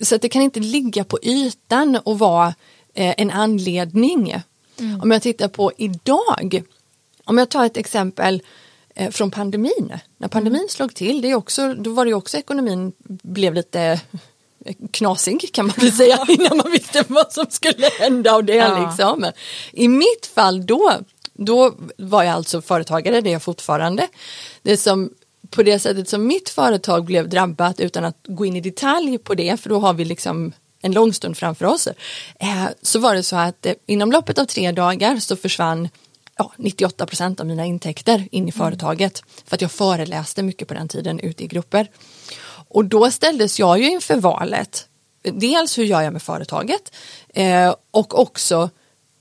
Så 0.00 0.16
det 0.16 0.28
kan 0.28 0.42
inte 0.42 0.60
ligga 0.60 1.04
på 1.04 1.18
ytan 1.22 1.96
och 1.96 2.18
vara 2.18 2.54
eh, 2.94 3.14
en 3.18 3.30
anledning. 3.30 4.42
Mm. 4.78 5.00
Om 5.00 5.10
jag 5.10 5.22
tittar 5.22 5.48
på 5.48 5.72
idag, 5.76 6.62
om 7.24 7.38
jag 7.38 7.48
tar 7.48 7.66
ett 7.66 7.76
exempel 7.76 8.42
eh, 8.94 9.10
från 9.10 9.30
pandemin. 9.30 9.98
När 10.16 10.28
pandemin 10.28 10.60
mm. 10.60 10.68
slog 10.68 10.94
till, 10.94 11.22
det 11.22 11.30
är 11.30 11.34
också, 11.34 11.74
då 11.74 11.90
var 11.90 12.04
det 12.04 12.14
också 12.14 12.36
ekonomin 12.38 12.92
blev 13.22 13.54
lite 13.54 14.00
knasig 14.90 15.50
kan 15.52 15.66
man 15.66 15.74
väl 15.78 15.92
säga 15.92 16.18
innan 16.28 16.56
man 16.56 16.70
visste 16.72 17.04
vad 17.08 17.32
som 17.32 17.46
skulle 17.50 17.86
hända 17.86 18.32
av 18.32 18.44
det. 18.44 18.54
Ja. 18.54 18.86
Liksom. 18.86 19.32
I 19.72 19.88
mitt 19.88 20.30
fall 20.34 20.66
då, 20.66 20.92
då 21.34 21.74
var 21.98 22.22
jag 22.22 22.34
alltså 22.34 22.62
företagare, 22.62 23.20
det 23.20 23.30
är 23.30 23.32
jag 23.32 23.42
fortfarande. 23.42 24.08
Det 24.62 24.76
som 24.76 25.10
på 25.50 25.62
det 25.62 25.78
sättet 25.78 26.08
som 26.08 26.26
mitt 26.26 26.48
företag 26.48 27.04
blev 27.04 27.28
drabbat 27.28 27.80
utan 27.80 28.04
att 28.04 28.18
gå 28.28 28.44
in 28.46 28.56
i 28.56 28.60
detalj 28.60 29.18
på 29.18 29.34
det, 29.34 29.60
för 29.60 29.68
då 29.68 29.78
har 29.78 29.94
vi 29.94 30.04
liksom 30.04 30.52
en 30.82 30.92
lång 30.92 31.12
stund 31.12 31.36
framför 31.36 31.64
oss, 31.64 31.86
eh, 32.40 32.66
så 32.82 32.98
var 32.98 33.14
det 33.14 33.22
så 33.22 33.36
att 33.36 33.66
eh, 33.66 33.72
inom 33.86 34.12
loppet 34.12 34.38
av 34.38 34.44
tre 34.44 34.72
dagar 34.72 35.16
så 35.16 35.36
försvann 35.36 35.88
ja, 36.36 36.52
98 36.56 37.06
procent 37.06 37.40
av 37.40 37.46
mina 37.46 37.64
intäkter 37.64 38.18
in 38.18 38.48
i 38.48 38.50
mm. 38.50 38.52
företaget 38.52 39.22
för 39.46 39.54
att 39.54 39.62
jag 39.62 39.72
föreläste 39.72 40.42
mycket 40.42 40.68
på 40.68 40.74
den 40.74 40.88
tiden 40.88 41.20
ute 41.20 41.44
i 41.44 41.46
grupper. 41.46 41.88
Och 42.76 42.84
då 42.84 43.10
ställdes 43.10 43.58
jag 43.58 43.78
ju 43.78 43.90
inför 43.90 44.16
valet. 44.16 44.88
Dels 45.22 45.78
hur 45.78 45.84
gör 45.84 46.02
jag 46.02 46.12
med 46.12 46.22
företaget 46.22 46.94
eh, 47.34 47.74
och 47.90 48.18
också 48.18 48.70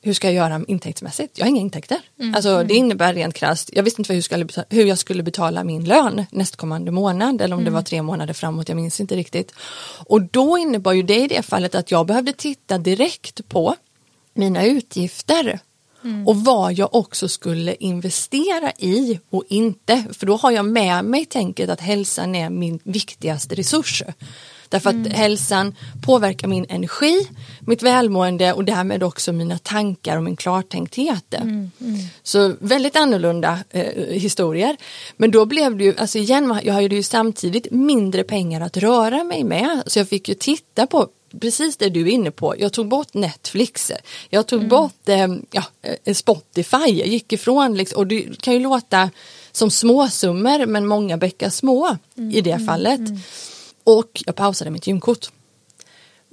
hur 0.01 0.13
ska 0.13 0.27
jag 0.27 0.35
göra 0.35 0.65
intäktsmässigt? 0.67 1.37
Jag 1.37 1.45
har 1.45 1.49
inga 1.49 1.61
intäkter. 1.61 1.97
Mm. 2.19 2.35
Alltså, 2.35 2.63
det 2.63 2.73
innebär 2.73 3.13
rent 3.13 3.33
krasst, 3.33 3.69
jag 3.73 3.83
visste 3.83 4.01
inte 4.01 4.13
hur 4.13 4.17
jag, 4.17 4.23
skulle 4.23 4.45
betala, 4.45 4.65
hur 4.69 4.85
jag 4.85 4.97
skulle 4.97 5.23
betala 5.23 5.63
min 5.63 5.83
lön 5.83 6.25
nästkommande 6.31 6.91
månad 6.91 7.41
eller 7.41 7.55
om 7.55 7.61
mm. 7.61 7.65
det 7.65 7.75
var 7.75 7.81
tre 7.81 8.01
månader 8.01 8.33
framåt, 8.33 8.69
jag 8.69 8.75
minns 8.75 8.99
inte 8.99 9.15
riktigt. 9.15 9.51
Och 10.05 10.21
då 10.21 10.57
innebar 10.57 10.93
ju 10.93 11.03
det 11.03 11.23
i 11.23 11.27
det 11.27 11.41
fallet 11.41 11.75
att 11.75 11.91
jag 11.91 12.05
behövde 12.05 12.33
titta 12.33 12.77
direkt 12.77 13.49
på 13.49 13.75
mina 14.33 14.65
utgifter 14.65 15.59
Mm. 16.05 16.27
Och 16.27 16.35
vad 16.35 16.73
jag 16.73 16.95
också 16.95 17.27
skulle 17.27 17.75
investera 17.75 18.71
i 18.77 19.19
och 19.29 19.43
inte. 19.49 20.03
För 20.13 20.25
då 20.25 20.35
har 20.35 20.51
jag 20.51 20.65
med 20.65 21.05
mig 21.05 21.25
tänket 21.25 21.69
att 21.69 21.81
hälsan 21.81 22.35
är 22.35 22.49
min 22.49 22.79
viktigaste 22.83 23.55
resurs. 23.55 24.03
Därför 24.69 24.89
att 24.89 24.95
mm. 24.95 25.11
hälsan 25.11 25.75
påverkar 26.05 26.47
min 26.47 26.65
energi, 26.69 27.27
mitt 27.59 27.83
välmående 27.83 28.53
och 28.53 28.65
därmed 28.65 29.03
också 29.03 29.31
mina 29.31 29.57
tankar 29.57 30.17
och 30.17 30.23
min 30.23 30.35
klartänkthet. 30.35 31.33
Mm. 31.33 31.71
Mm. 31.81 31.99
Så 32.23 32.53
väldigt 32.59 32.95
annorlunda 32.95 33.59
eh, 33.69 34.05
historier. 34.09 34.77
Men 35.17 35.31
då 35.31 35.45
blev 35.45 35.77
det 35.77 35.83
ju, 35.83 35.95
alltså 35.97 36.17
igen, 36.17 36.59
jag 36.63 36.73
hade 36.73 36.95
ju 36.95 37.03
samtidigt 37.03 37.71
mindre 37.71 38.23
pengar 38.23 38.61
att 38.61 38.77
röra 38.77 39.23
mig 39.23 39.43
med. 39.43 39.83
Så 39.85 39.99
jag 39.99 40.09
fick 40.09 40.29
ju 40.29 40.35
titta 40.35 40.87
på 40.87 41.07
precis 41.41 41.77
det 41.77 41.89
du 41.89 42.01
är 42.01 42.11
inne 42.11 42.31
på. 42.31 42.55
Jag 42.57 42.73
tog 42.73 42.87
bort 42.87 43.13
Netflix. 43.13 43.91
Jag 44.29 44.47
tog 44.47 44.59
mm. 44.59 44.69
bort 44.69 45.09
eh, 45.09 45.27
ja, 45.51 45.63
Spotify. 46.13 46.87
Jag 46.87 47.07
gick 47.07 47.33
ifrån 47.33 47.77
liksom, 47.77 47.99
och 47.99 48.07
det 48.07 48.41
kan 48.41 48.53
ju 48.53 48.59
låta 48.59 49.09
som 49.51 49.71
småsummor 49.71 50.65
men 50.65 50.87
många 50.87 51.17
bäckar 51.17 51.49
små 51.49 51.97
mm. 52.17 52.31
i 52.31 52.41
det 52.41 52.51
mm, 52.51 52.65
fallet. 52.65 52.99
Mm. 52.99 53.19
Och 53.83 54.23
jag 54.25 54.35
pausade 54.35 54.71
mitt 54.71 54.87
gymkort. 54.87 55.29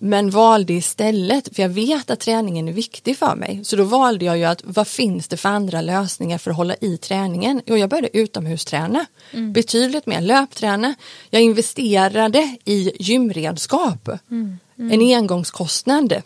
Men 0.04 0.30
valde 0.30 0.72
istället, 0.72 1.56
för 1.56 1.62
jag 1.62 1.68
vet 1.68 2.10
att 2.10 2.20
träningen 2.20 2.68
är 2.68 2.72
viktig 2.72 3.18
för 3.18 3.36
mig, 3.36 3.60
så 3.64 3.76
då 3.76 3.84
valde 3.84 4.24
jag 4.24 4.38
ju 4.38 4.44
att 4.44 4.62
vad 4.64 4.88
finns 4.88 5.28
det 5.28 5.36
för 5.36 5.48
andra 5.48 5.80
lösningar 5.80 6.38
för 6.38 6.50
att 6.50 6.56
hålla 6.56 6.74
i 6.80 6.96
träningen? 6.96 7.62
Jo, 7.66 7.76
jag 7.76 7.90
började 7.90 8.18
utomhusträna, 8.18 9.06
mm. 9.32 9.52
betydligt 9.52 10.06
mer 10.06 10.20
löpträna. 10.20 10.94
Jag 11.30 11.42
investerade 11.42 12.56
i 12.64 12.92
gymredskap. 12.98 14.08
Mm. 14.30 14.58
Mm. 14.82 15.00
en 15.00 15.16
engångskostnad 15.16 16.22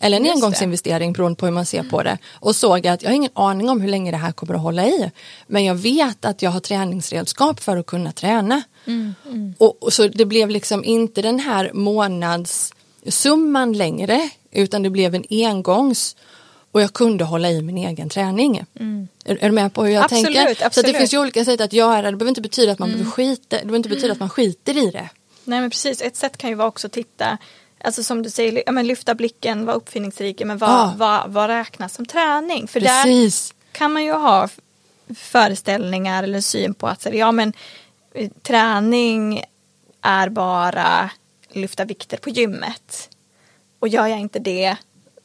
eller 0.00 0.16
en 0.16 0.24
Just 0.24 0.36
engångsinvestering 0.36 1.12
det. 1.12 1.16
beroende 1.16 1.36
på 1.36 1.46
hur 1.46 1.52
man 1.52 1.66
ser 1.66 1.82
på 1.82 2.02
det 2.02 2.18
och 2.32 2.56
såg 2.56 2.86
att 2.86 3.02
jag 3.02 3.10
har 3.10 3.14
ingen 3.14 3.30
aning 3.34 3.68
om 3.68 3.80
hur 3.80 3.88
länge 3.88 4.10
det 4.10 4.16
här 4.16 4.32
kommer 4.32 4.54
att 4.54 4.60
hålla 4.60 4.86
i 4.86 5.10
men 5.46 5.64
jag 5.64 5.74
vet 5.74 6.24
att 6.24 6.42
jag 6.42 6.50
har 6.50 6.60
träningsredskap 6.60 7.60
för 7.60 7.76
att 7.76 7.86
kunna 7.86 8.12
träna 8.12 8.62
mm, 8.86 9.14
mm. 9.26 9.54
Och, 9.58 9.82
och, 9.82 9.92
så 9.92 10.08
det 10.08 10.24
blev 10.24 10.50
liksom 10.50 10.84
inte 10.84 11.22
den 11.22 11.38
här 11.38 11.70
månadssumman 11.74 13.72
längre 13.72 14.30
utan 14.50 14.82
det 14.82 14.90
blev 14.90 15.14
en 15.14 15.24
engångs 15.30 16.16
och 16.72 16.82
jag 16.82 16.92
kunde 16.92 17.24
hålla 17.24 17.50
i 17.50 17.62
min 17.62 17.78
egen 17.78 18.08
träning. 18.08 18.64
Mm. 18.80 19.08
Är, 19.24 19.38
är, 19.40 19.48
du 19.48 19.54
med 19.54 19.74
på 19.74 19.84
hur 19.84 19.92
jag 19.92 20.04
absolut, 20.04 20.24
tänker? 20.24 20.66
Absolut. 20.66 20.72
Så 20.74 20.92
det 20.92 20.98
finns 20.98 21.14
ju 21.14 21.18
olika 21.18 21.44
sätt 21.44 21.60
att 21.60 21.72
göra 21.72 22.02
det. 22.02 22.10
Det 22.10 22.16
behöver 22.16 22.28
inte 22.28 22.40
betyda 22.40 22.72
att 22.72 22.78
man 22.78 22.94
mm. 22.94 23.10
skita, 23.10 23.56
det 23.56 23.62
behöver 23.62 23.76
inte 23.76 23.88
betyda 23.88 24.12
att 24.12 24.20
man 24.20 24.30
skiter 24.30 24.76
i 24.76 24.90
det. 24.90 25.08
Nej 25.44 25.60
men 25.60 25.70
precis, 25.70 26.02
ett 26.02 26.16
sätt 26.16 26.36
kan 26.36 26.50
ju 26.50 26.56
vara 26.56 26.68
också 26.68 26.86
att 26.86 26.92
titta 26.92 27.38
Alltså 27.84 28.02
som 28.02 28.22
du 28.22 28.30
säger, 28.30 28.62
ja, 28.66 28.72
men 28.72 28.86
lyfta 28.86 29.14
blicken, 29.14 29.66
vara 29.66 29.76
uppfinningsrik, 29.76 30.42
men 30.44 30.58
vad, 30.58 30.70
ah. 30.70 30.94
vad, 30.96 31.30
vad 31.30 31.46
räknas 31.46 31.94
som 31.94 32.06
träning? 32.06 32.68
För 32.68 32.80
Precis. 32.80 33.48
där 33.48 33.78
kan 33.78 33.92
man 33.92 34.04
ju 34.04 34.12
ha 34.12 34.48
föreställningar 35.14 36.22
eller 36.22 36.40
syn 36.40 36.74
på 36.74 36.86
att 36.86 37.06
ja 37.12 37.32
men 37.32 37.52
eh, 38.14 38.30
träning 38.42 39.44
är 40.02 40.28
bara 40.28 41.10
lyfta 41.52 41.84
vikter 41.84 42.16
på 42.16 42.30
gymmet. 42.30 43.08
Och 43.78 43.88
gör 43.88 44.06
jag 44.06 44.20
inte 44.20 44.38
det 44.38 44.76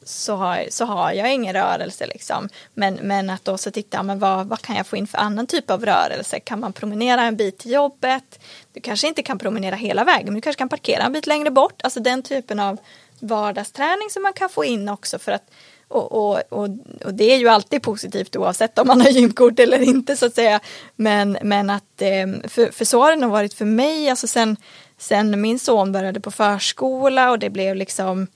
så 0.09 0.35
har, 0.35 0.65
så 0.69 0.85
har 0.85 1.11
jag 1.11 1.33
ingen 1.33 1.53
rörelse 1.53 2.07
liksom. 2.07 2.49
Men, 2.73 2.93
men 2.93 3.29
att 3.29 3.45
då 3.45 3.57
så 3.57 3.71
titta, 3.71 4.03
men 4.03 4.19
vad, 4.19 4.47
vad 4.47 4.61
kan 4.61 4.75
jag 4.75 4.87
få 4.87 4.97
in 4.97 5.07
för 5.07 5.17
annan 5.17 5.47
typ 5.47 5.69
av 5.69 5.85
rörelse? 5.85 6.39
Kan 6.39 6.59
man 6.59 6.73
promenera 6.73 7.21
en 7.21 7.35
bit 7.35 7.57
till 7.57 7.71
jobbet? 7.71 8.39
Du 8.73 8.81
kanske 8.81 9.07
inte 9.07 9.23
kan 9.23 9.39
promenera 9.39 9.75
hela 9.75 10.03
vägen, 10.03 10.25
men 10.25 10.35
du 10.35 10.41
kanske 10.41 10.57
kan 10.57 10.69
parkera 10.69 11.03
en 11.03 11.13
bit 11.13 11.27
längre 11.27 11.51
bort. 11.51 11.81
Alltså 11.83 11.99
den 11.99 12.23
typen 12.23 12.59
av 12.59 12.77
vardagsträning 13.19 14.09
som 14.09 14.23
man 14.23 14.33
kan 14.33 14.49
få 14.49 14.65
in 14.65 14.89
också 14.89 15.19
för 15.19 15.31
att 15.31 15.51
och, 15.87 16.11
och, 16.11 16.41
och, 16.49 16.69
och, 17.05 17.13
det 17.13 17.33
är 17.33 17.37
ju 17.37 17.47
alltid 17.47 17.81
positivt 17.81 18.35
oavsett 18.35 18.79
om 18.79 18.87
man 18.87 19.01
har 19.01 19.09
gymkort 19.09 19.59
eller 19.59 19.81
inte 19.81 20.17
så 20.17 20.25
att 20.25 20.35
säga. 20.35 20.59
Men, 20.95 21.37
men 21.43 21.69
att, 21.69 22.01
ehm, 22.01 22.41
för, 22.47 22.71
för 22.71 22.85
så 22.85 23.01
har 23.01 23.11
det 23.11 23.17
nog 23.17 23.31
varit 23.31 23.53
för 23.53 23.65
mig, 23.65 24.09
alltså 24.09 24.27
sen, 24.27 24.57
sen 24.97 25.41
min 25.41 25.59
son 25.59 25.91
började 25.91 26.19
på 26.19 26.31
förskola 26.31 27.31
och 27.31 27.39
det 27.39 27.49
blev 27.49 27.75
liksom 27.75 28.27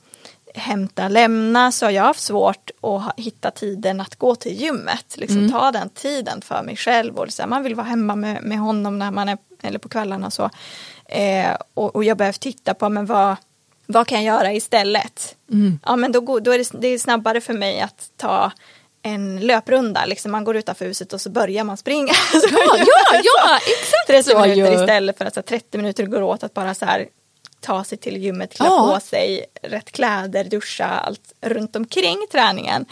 hämta, 0.53 1.07
lämna 1.07 1.71
så 1.71 1.85
har 1.85 1.91
jag 1.91 2.03
haft 2.03 2.19
svårt 2.19 2.71
att 2.81 3.19
hitta 3.19 3.51
tiden 3.51 4.01
att 4.01 4.15
gå 4.15 4.35
till 4.35 4.61
gymmet. 4.61 5.17
Liksom 5.17 5.37
mm. 5.37 5.51
ta 5.51 5.71
den 5.71 5.89
tiden 5.89 6.41
för 6.41 6.63
mig 6.63 6.75
själv 6.75 7.17
och 7.17 7.25
liksom, 7.25 7.49
man 7.49 7.63
vill 7.63 7.75
vara 7.75 7.87
hemma 7.87 8.15
med, 8.15 8.43
med 8.43 8.59
honom 8.59 8.99
när 8.99 9.11
man 9.11 9.29
är, 9.29 9.37
eller 9.61 9.79
på 9.79 9.89
kvällarna 9.89 10.27
och 10.27 10.33
så. 10.33 10.49
Eh, 11.05 11.57
och, 11.73 11.95
och 11.95 12.03
jag 12.03 12.17
behöver 12.17 12.39
titta 12.39 12.73
på 12.73 12.89
men 12.89 13.05
vad, 13.05 13.35
vad 13.85 14.07
kan 14.07 14.23
jag 14.23 14.35
göra 14.35 14.53
istället? 14.53 15.35
Mm. 15.51 15.79
Ja 15.85 15.95
men 15.95 16.11
då, 16.11 16.39
då 16.39 16.51
är 16.51 16.57
det, 16.57 16.81
det 16.81 16.87
är 16.87 16.99
snabbare 16.99 17.41
för 17.41 17.53
mig 17.53 17.81
att 17.81 18.09
ta 18.17 18.51
en 19.01 19.39
löprunda, 19.39 20.05
liksom 20.05 20.31
man 20.31 20.43
går 20.43 20.57
utanför 20.57 20.85
huset 20.85 21.13
och 21.13 21.21
så 21.21 21.29
börjar 21.29 21.63
man 21.63 21.77
springa. 21.77 22.13
Ja, 22.33 22.77
ja, 22.77 23.21
ja 23.23 23.57
exakt 23.57 24.07
30 24.07 24.29
så 24.29 24.41
minuter 24.41 24.81
istället 24.81 25.17
för 25.17 25.25
att 25.25 25.33
så 25.33 25.41
30 25.41 25.77
minuter 25.77 26.05
går 26.05 26.21
åt 26.21 26.43
att 26.43 26.53
bara 26.53 26.73
så 26.73 26.85
här 26.85 27.07
ta 27.63 27.83
sig 27.83 27.97
till 27.97 28.17
gymmet, 28.17 28.53
klä 28.53 28.65
ja. 28.65 28.91
på 28.93 28.99
sig 28.99 29.45
rätt 29.61 29.91
kläder, 29.91 30.43
duscha, 30.43 30.85
allt 30.85 31.33
runt 31.41 31.75
omkring 31.75 32.17
träningen. 32.31 32.85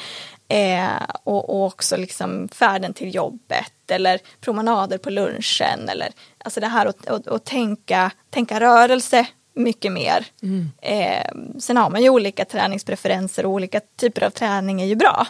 Eh, 0.47 1.03
och, 1.23 1.49
och, 1.49 1.65
också 1.65 1.97
liksom 1.97 2.49
färden 2.51 2.93
till 2.93 3.15
jobbet 3.15 3.91
eller 3.91 4.19
promenader 4.41 4.97
på 4.97 5.09
lunchen 5.09 5.89
eller 5.89 6.09
alltså 6.37 6.59
det 6.59 6.67
här 6.67 6.85
att, 6.85 7.07
att, 7.07 7.27
att 7.27 7.45
tänka, 7.45 8.11
tänka 8.29 8.59
rörelse 8.59 9.27
mycket 9.53 9.91
mer. 9.91 10.25
Mm. 10.41 10.71
Eh, 10.81 11.59
sen 11.59 11.77
har 11.77 11.89
man 11.89 12.03
ju 12.03 12.09
olika 12.09 12.45
träningspreferenser 12.45 13.45
och 13.45 13.51
olika 13.51 13.81
typer 13.95 14.23
av 14.23 14.29
träning 14.29 14.81
är 14.81 14.85
ju 14.85 14.95
bra. 14.95 15.27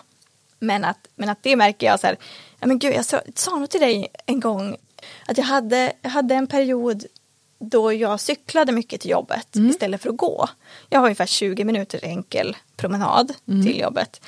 Men 0.59 0.85
att, 0.85 1.07
men 1.15 1.29
att 1.29 1.43
det 1.43 1.55
märker 1.55 1.87
jag 1.87 1.99
så 1.99 2.07
här, 2.07 2.17
ja 2.59 2.67
men 2.67 2.79
gud 2.79 2.93
jag 2.93 3.05
sa, 3.05 3.21
sa 3.35 3.59
nog 3.59 3.69
till 3.69 3.81
dig 3.81 4.07
en 4.25 4.39
gång 4.39 4.77
att 5.27 5.37
jag 5.37 5.45
hade, 5.45 5.93
jag 6.01 6.09
hade 6.09 6.35
en 6.35 6.47
period 6.47 7.05
då 7.61 7.93
jag 7.93 8.19
cyklade 8.19 8.71
mycket 8.71 9.01
till 9.01 9.11
jobbet 9.11 9.55
mm. 9.55 9.69
istället 9.69 10.01
för 10.01 10.09
att 10.09 10.17
gå. 10.17 10.49
Jag 10.89 10.99
har 10.99 11.05
ungefär 11.05 11.25
20 11.25 11.63
minuter 11.63 11.99
enkel 12.03 12.57
promenad 12.75 13.33
mm. 13.47 13.65
till 13.65 13.79
jobbet. 13.79 14.21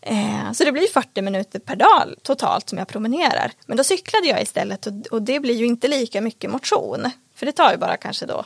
Eh, 0.00 0.52
så 0.52 0.64
det 0.64 0.72
blir 0.72 0.86
40 0.86 1.22
minuter 1.22 1.58
per 1.58 1.76
dag 1.76 2.14
totalt 2.22 2.68
som 2.68 2.78
jag 2.78 2.88
promenerar. 2.88 3.52
Men 3.66 3.76
då 3.76 3.84
cyklade 3.84 4.26
jag 4.26 4.42
istället 4.42 4.86
och, 4.86 4.92
och 5.10 5.22
det 5.22 5.40
blir 5.40 5.54
ju 5.54 5.66
inte 5.66 5.88
lika 5.88 6.20
mycket 6.20 6.50
motion. 6.50 7.10
För 7.34 7.46
det 7.46 7.52
tar 7.52 7.72
ju 7.72 7.78
bara 7.78 7.96
kanske 7.96 8.26
då 8.26 8.44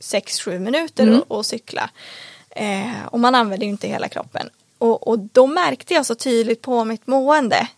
6-7 0.00 0.58
minuter 0.58 1.02
mm. 1.02 1.22
att 1.28 1.46
cykla. 1.46 1.90
Eh, 2.50 3.06
och 3.06 3.20
man 3.20 3.34
använder 3.34 3.66
ju 3.66 3.70
inte 3.70 3.88
hela 3.88 4.08
kroppen. 4.08 4.50
Och, 4.78 5.08
och 5.08 5.18
då 5.18 5.46
märkte 5.46 5.94
jag 5.94 6.06
så 6.06 6.14
tydligt 6.14 6.62
på 6.62 6.84
mitt 6.84 7.06
mående. 7.06 7.68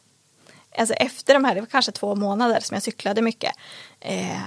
Alltså 0.78 0.94
efter 0.94 1.34
de 1.34 1.44
här, 1.44 1.54
det 1.54 1.60
var 1.60 1.66
kanske 1.66 1.92
två 1.92 2.14
månader 2.14 2.60
som 2.60 2.74
jag 2.74 2.82
cyklade 2.82 3.22
mycket. 3.22 3.52
Eh, 4.00 4.40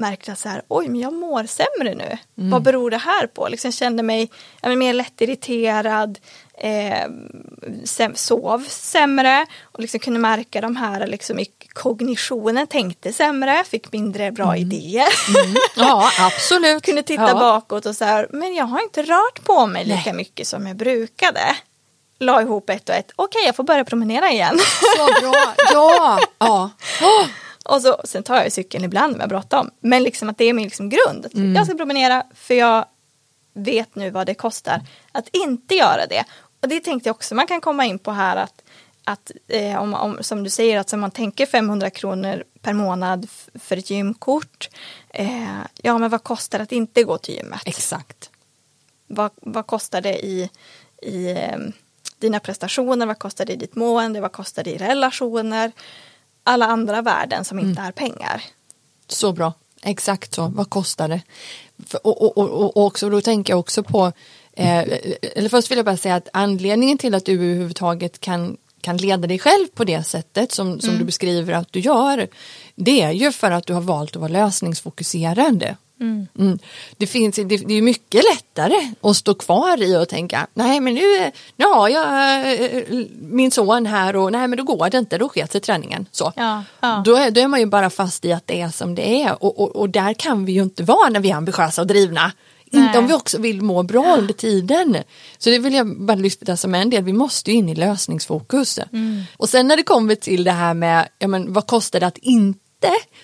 märkte 0.00 0.32
att 0.32 0.38
så 0.38 0.48
här, 0.48 0.62
oj 0.68 0.88
men 0.88 1.00
jag 1.00 1.12
mår 1.12 1.44
sämre 1.44 1.94
nu. 1.94 2.18
Mm. 2.38 2.50
Vad 2.50 2.62
beror 2.62 2.90
det 2.90 2.96
här 2.96 3.26
på? 3.26 3.48
Liksom 3.48 3.68
jag 3.68 3.74
kände 3.74 4.02
mig 4.02 4.30
jag 4.62 4.78
mer 4.78 4.92
lättirriterad, 4.92 6.18
eh, 6.54 7.08
sov 8.14 8.64
sämre 8.68 9.46
och 9.62 9.80
liksom 9.80 10.00
kunde 10.00 10.20
märka 10.20 10.60
de 10.60 10.76
här 10.76 11.06
liksom, 11.06 11.38
i 11.38 11.46
kognitionen, 11.72 12.66
tänkte 12.66 13.12
sämre, 13.12 13.64
fick 13.64 13.92
mindre 13.92 14.32
bra 14.32 14.44
mm. 14.44 14.56
idéer. 14.56 15.08
Mm. 15.28 15.56
Ja, 15.76 16.10
absolut. 16.18 16.82
kunde 16.84 17.02
titta 17.02 17.28
ja. 17.28 17.34
bakåt 17.34 17.86
och 17.86 17.96
så 17.96 18.04
här, 18.04 18.26
men 18.30 18.54
jag 18.54 18.64
har 18.64 18.82
inte 18.82 19.02
rört 19.02 19.44
på 19.44 19.66
mig 19.66 19.84
lika 19.84 20.02
Nej. 20.04 20.14
mycket 20.14 20.46
som 20.46 20.66
jag 20.66 20.76
brukade. 20.76 21.56
La 22.18 22.42
ihop 22.42 22.70
ett 22.70 22.88
och 22.88 22.94
ett, 22.94 23.12
okej 23.16 23.42
jag 23.46 23.56
får 23.56 23.64
börja 23.64 23.84
promenera 23.84 24.30
igen. 24.30 24.58
Så 24.96 25.06
bra, 25.20 25.54
ja. 25.72 26.20
ja. 26.38 26.70
Oh. 27.00 27.26
Och 27.70 27.82
så, 27.82 28.00
sen 28.04 28.22
tar 28.22 28.36
jag 28.36 28.52
cykeln 28.52 28.84
ibland 28.84 29.16
med 29.16 29.28
bråttom. 29.28 29.70
Men 29.80 30.02
liksom 30.02 30.28
att 30.28 30.38
det 30.38 30.44
är 30.44 30.52
min 30.52 30.64
liksom 30.64 30.88
grund. 30.88 31.26
Mm. 31.34 31.54
Jag 31.54 31.66
ska 31.66 31.76
promenera 31.76 32.24
för 32.34 32.54
jag 32.54 32.84
vet 33.52 33.94
nu 33.94 34.10
vad 34.10 34.26
det 34.26 34.34
kostar 34.34 34.80
att 35.12 35.28
inte 35.32 35.74
göra 35.74 36.06
det. 36.06 36.24
Och 36.62 36.68
det 36.68 36.80
tänkte 36.80 37.08
jag 37.08 37.16
också 37.16 37.34
man 37.34 37.46
kan 37.46 37.60
komma 37.60 37.84
in 37.84 37.98
på 37.98 38.10
här 38.10 38.36
att, 38.36 38.62
att 39.04 39.30
eh, 39.48 39.82
om, 39.82 39.94
om, 39.94 40.18
som 40.20 40.44
du 40.44 40.50
säger 40.50 40.78
att 40.78 40.92
om 40.92 41.00
man 41.00 41.10
tänker 41.10 41.46
500 41.46 41.90
kronor 41.90 42.44
per 42.62 42.72
månad 42.72 43.28
för 43.54 43.76
ett 43.76 43.90
gymkort. 43.90 44.68
Eh, 45.08 45.60
ja 45.82 45.98
men 45.98 46.10
vad 46.10 46.22
kostar 46.22 46.58
det 46.58 46.62
att 46.62 46.72
inte 46.72 47.04
gå 47.04 47.18
till 47.18 47.34
gymmet? 47.34 47.62
Exakt. 47.64 48.30
Vad, 49.06 49.30
vad 49.34 49.66
kostar 49.66 50.00
det 50.00 50.26
i, 50.26 50.50
i 51.02 51.30
eh, 51.30 51.58
dina 52.18 52.40
prestationer? 52.40 53.06
Vad 53.06 53.18
kostar 53.18 53.44
det 53.44 53.52
i 53.52 53.56
ditt 53.56 53.74
mående? 53.74 54.20
Vad 54.20 54.32
kostar 54.32 54.64
det 54.64 54.70
i 54.70 54.78
relationer? 54.78 55.72
Alla 56.44 56.66
andra 56.66 57.02
värden 57.02 57.44
som 57.44 57.58
inte 57.58 57.80
mm. 57.80 57.88
är 57.88 57.92
pengar. 57.92 58.42
Så 59.08 59.32
bra, 59.32 59.52
exakt 59.82 60.34
så. 60.34 60.48
Vad 60.48 60.70
kostar 60.70 61.08
det? 61.08 61.22
Och, 62.02 62.22
och, 62.22 62.38
och, 62.38 62.76
och 62.76 62.86
också, 62.86 63.10
då 63.10 63.20
tänker 63.20 63.52
jag 63.52 63.60
också 63.60 63.82
på, 63.82 64.12
eh, 64.52 64.84
eller 65.36 65.48
först 65.48 65.70
vill 65.70 65.78
jag 65.78 65.86
bara 65.86 65.96
säga 65.96 66.14
att 66.14 66.28
anledningen 66.32 66.98
till 66.98 67.14
att 67.14 67.24
du 67.24 67.34
överhuvudtaget 67.34 68.20
kan 68.20 68.56
kan 68.80 68.96
leda 68.96 69.26
dig 69.26 69.38
själv 69.38 69.66
på 69.74 69.84
det 69.84 70.02
sättet 70.02 70.52
som, 70.52 70.80
som 70.80 70.88
mm. 70.88 70.98
du 70.98 71.04
beskriver 71.04 71.52
att 71.52 71.72
du 71.72 71.80
gör 71.80 72.28
det 72.74 73.02
är 73.02 73.10
ju 73.10 73.32
för 73.32 73.50
att 73.50 73.66
du 73.66 73.74
har 73.74 73.80
valt 73.80 74.16
att 74.16 74.20
vara 74.20 74.32
lösningsfokuserad. 74.32 75.64
Mm. 76.00 76.26
Mm. 76.38 76.58
Det, 76.96 77.06
finns, 77.06 77.36
det, 77.36 77.44
det, 77.44 77.74
är 77.74 77.82
mycket 77.82 78.24
lättare 78.34 78.92
att 79.00 79.16
stå 79.16 79.34
kvar 79.34 79.82
i 79.82 79.96
och 79.96 80.08
tänka 80.08 80.46
nej 80.54 80.80
men 80.80 80.94
nu, 80.94 81.30
nu 81.56 81.64
har 81.64 81.88
jag 81.88 82.04
äh, 82.62 83.04
min 83.20 83.50
son 83.50 83.86
här 83.86 84.16
och 84.16 84.32
nej 84.32 84.48
men 84.48 84.56
då 84.56 84.64
går 84.64 84.90
det 84.90 84.98
inte, 84.98 85.18
då 85.18 85.28
sker 85.28 85.46
sig 85.46 85.60
träningen. 85.60 86.06
Så. 86.10 86.32
Ja, 86.36 86.64
ja. 86.80 87.02
Då, 87.04 87.16
är, 87.16 87.30
då 87.30 87.40
är 87.40 87.48
man 87.48 87.60
ju 87.60 87.66
bara 87.66 87.90
fast 87.90 88.24
i 88.24 88.32
att 88.32 88.46
det 88.46 88.60
är 88.60 88.68
som 88.68 88.94
det 88.94 89.22
är 89.22 89.44
och, 89.44 89.60
och, 89.60 89.76
och 89.76 89.90
där 89.90 90.14
kan 90.14 90.44
vi 90.44 90.52
ju 90.52 90.62
inte 90.62 90.82
vara 90.82 91.08
när 91.08 91.20
vi 91.20 91.30
är 91.30 91.36
ambitiösa 91.36 91.82
och 91.82 91.86
drivna. 91.86 92.32
Nej. 92.72 92.86
Inte 92.86 92.98
om 92.98 93.06
vi 93.06 93.14
också 93.14 93.38
vill 93.38 93.62
må 93.62 93.82
bra 93.82 94.16
under 94.18 94.34
tiden. 94.34 94.96
Så 95.38 95.50
det 95.50 95.58
vill 95.58 95.74
jag 95.74 96.00
bara 96.00 96.14
lyfta 96.14 96.56
som 96.56 96.74
en 96.74 96.90
del, 96.90 97.04
vi 97.04 97.12
måste 97.12 97.50
ju 97.50 97.56
in 97.56 97.68
i 97.68 97.74
lösningsfokus. 97.74 98.78
Mm. 98.92 99.22
Och 99.36 99.48
sen 99.48 99.68
när 99.68 99.76
det 99.76 99.82
kommer 99.82 100.14
till 100.14 100.44
det 100.44 100.50
här 100.50 100.74
med, 100.74 101.08
ja 101.18 101.28
men 101.28 101.52
vad 101.52 101.66
kostar 101.66 102.00
det 102.00 102.06
att 102.06 102.18
inte 102.18 102.69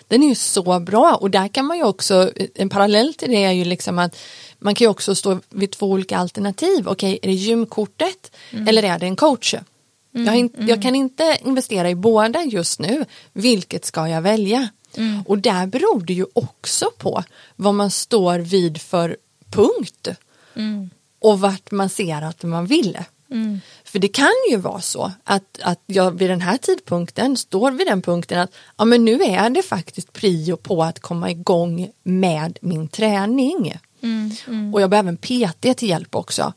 den 0.08 0.22
är 0.22 0.28
ju 0.28 0.34
så 0.34 0.80
bra 0.80 1.14
och 1.14 1.30
där 1.30 1.48
kan 1.48 1.66
man 1.66 1.76
ju 1.76 1.84
också, 1.84 2.30
en 2.54 2.68
parallell 2.68 3.14
till 3.14 3.30
det 3.30 3.44
är 3.44 3.52
ju 3.52 3.64
liksom 3.64 3.98
att 3.98 4.16
man 4.58 4.74
kan 4.74 4.84
ju 4.84 4.88
också 4.88 5.14
stå 5.14 5.40
vid 5.50 5.70
två 5.70 5.86
olika 5.86 6.18
alternativ. 6.18 6.88
Okej, 6.88 7.18
är 7.22 7.28
det 7.28 7.34
gymkortet 7.34 8.36
mm. 8.50 8.68
eller 8.68 8.82
är 8.82 8.98
det 8.98 9.06
en 9.06 9.16
coach? 9.16 9.54
Mm, 9.54 10.26
jag, 10.26 10.36
in, 10.36 10.50
mm. 10.54 10.68
jag, 10.68 10.82
kan 10.82 10.94
inte 10.94 11.38
investera 11.44 11.90
i 11.90 11.94
båda 11.94 12.44
just 12.44 12.80
nu. 12.80 13.04
Vilket 13.32 13.84
ska 13.84 14.08
jag 14.08 14.22
välja? 14.22 14.68
Mm. 14.96 15.22
Och 15.26 15.38
där 15.38 15.66
beror 15.66 16.00
det 16.00 16.12
ju 16.12 16.26
också 16.32 16.90
på 16.98 17.24
vad 17.56 17.74
man 17.74 17.90
står 17.90 18.38
vid 18.38 18.80
för 18.80 19.16
punkt 19.50 20.08
mm. 20.54 20.90
och 21.18 21.40
vart 21.40 21.70
man 21.70 21.88
ser 21.88 22.22
att 22.22 22.42
man 22.42 22.66
vill. 22.66 22.98
Mm. 23.30 23.60
För 23.84 23.98
det 23.98 24.08
kan 24.08 24.32
ju 24.50 24.56
vara 24.56 24.80
så 24.80 25.12
att, 25.24 25.58
att 25.62 25.82
jag 25.86 26.18
vid 26.18 26.30
den 26.30 26.40
här 26.40 26.56
tidpunkten 26.56 27.36
står 27.36 27.70
vid 27.70 27.86
den 27.86 28.02
punkten 28.02 28.40
att 28.40 28.54
ja, 28.76 28.84
men 28.84 29.04
nu 29.04 29.22
är 29.22 29.50
det 29.50 29.62
faktiskt 29.62 30.12
prio 30.12 30.56
på 30.56 30.82
att 30.82 31.00
komma 31.00 31.30
igång 31.30 31.90
med 32.02 32.58
min 32.60 32.88
träning. 32.88 33.78
Mm, 34.02 34.30
mm. 34.46 34.74
Och 34.74 34.80
jag 34.80 34.90
behöver 34.90 35.08
en 35.08 35.16
PT 35.16 35.78
till 35.78 35.88
hjälp 35.88 36.14
också. 36.14 36.52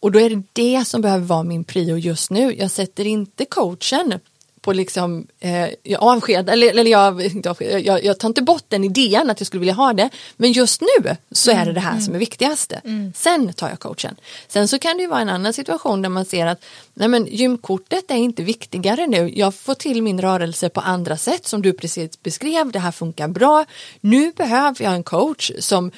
Och 0.00 0.12
då 0.12 0.20
är 0.20 0.30
det 0.30 0.42
det 0.52 0.84
som 0.84 1.00
behöver 1.00 1.24
vara 1.24 1.42
min 1.42 1.64
prio 1.64 1.96
just 1.96 2.30
nu. 2.30 2.54
Jag 2.54 2.70
sätter 2.70 3.06
inte 3.06 3.44
coachen 3.44 4.20
på 4.66 4.72
liksom, 4.72 5.26
eh, 5.40 5.68
jag 5.82 6.02
avsked, 6.02 6.48
eller, 6.48 6.70
eller 6.70 6.90
jag, 6.90 7.22
jag, 7.84 8.04
jag, 8.04 8.18
tar 8.18 8.28
inte 8.28 8.42
bort 8.42 8.64
den 8.68 8.84
idén 8.84 9.30
att 9.30 9.40
jag 9.40 9.46
skulle 9.46 9.60
vilja 9.60 9.74
ha 9.74 9.92
det, 9.92 10.10
men 10.36 10.52
just 10.52 10.80
nu 10.80 11.16
så 11.32 11.50
är 11.50 11.64
det 11.64 11.72
det 11.72 11.80
här 11.80 11.90
mm. 11.90 12.02
som 12.02 12.14
är 12.14 12.18
viktigast. 12.18 12.72
Mm. 12.84 13.12
Sen 13.16 13.52
tar 13.52 13.68
jag 13.68 13.80
coachen. 13.80 14.16
Sen 14.48 14.68
så 14.68 14.78
kan 14.78 14.96
det 14.96 15.02
ju 15.02 15.08
vara 15.08 15.20
en 15.20 15.28
annan 15.28 15.52
situation 15.52 16.02
där 16.02 16.08
man 16.08 16.24
ser 16.24 16.46
att 16.46 16.64
nej 16.94 17.08
men, 17.08 17.26
gymkortet 17.26 18.10
är 18.10 18.16
inte 18.16 18.42
viktigare 18.42 19.06
nu, 19.06 19.32
jag 19.34 19.54
får 19.54 19.74
till 19.74 20.02
min 20.02 20.20
rörelse 20.20 20.68
på 20.68 20.80
andra 20.80 21.16
sätt 21.16 21.46
som 21.46 21.62
du 21.62 21.72
precis 21.72 22.22
beskrev, 22.22 22.72
det 22.72 22.78
här 22.78 22.92
funkar 22.92 23.28
bra. 23.28 23.64
Nu 24.00 24.32
behöver 24.36 24.84
jag 24.84 24.94
en 24.94 25.02
coach 25.02 25.52
som, 25.58 25.90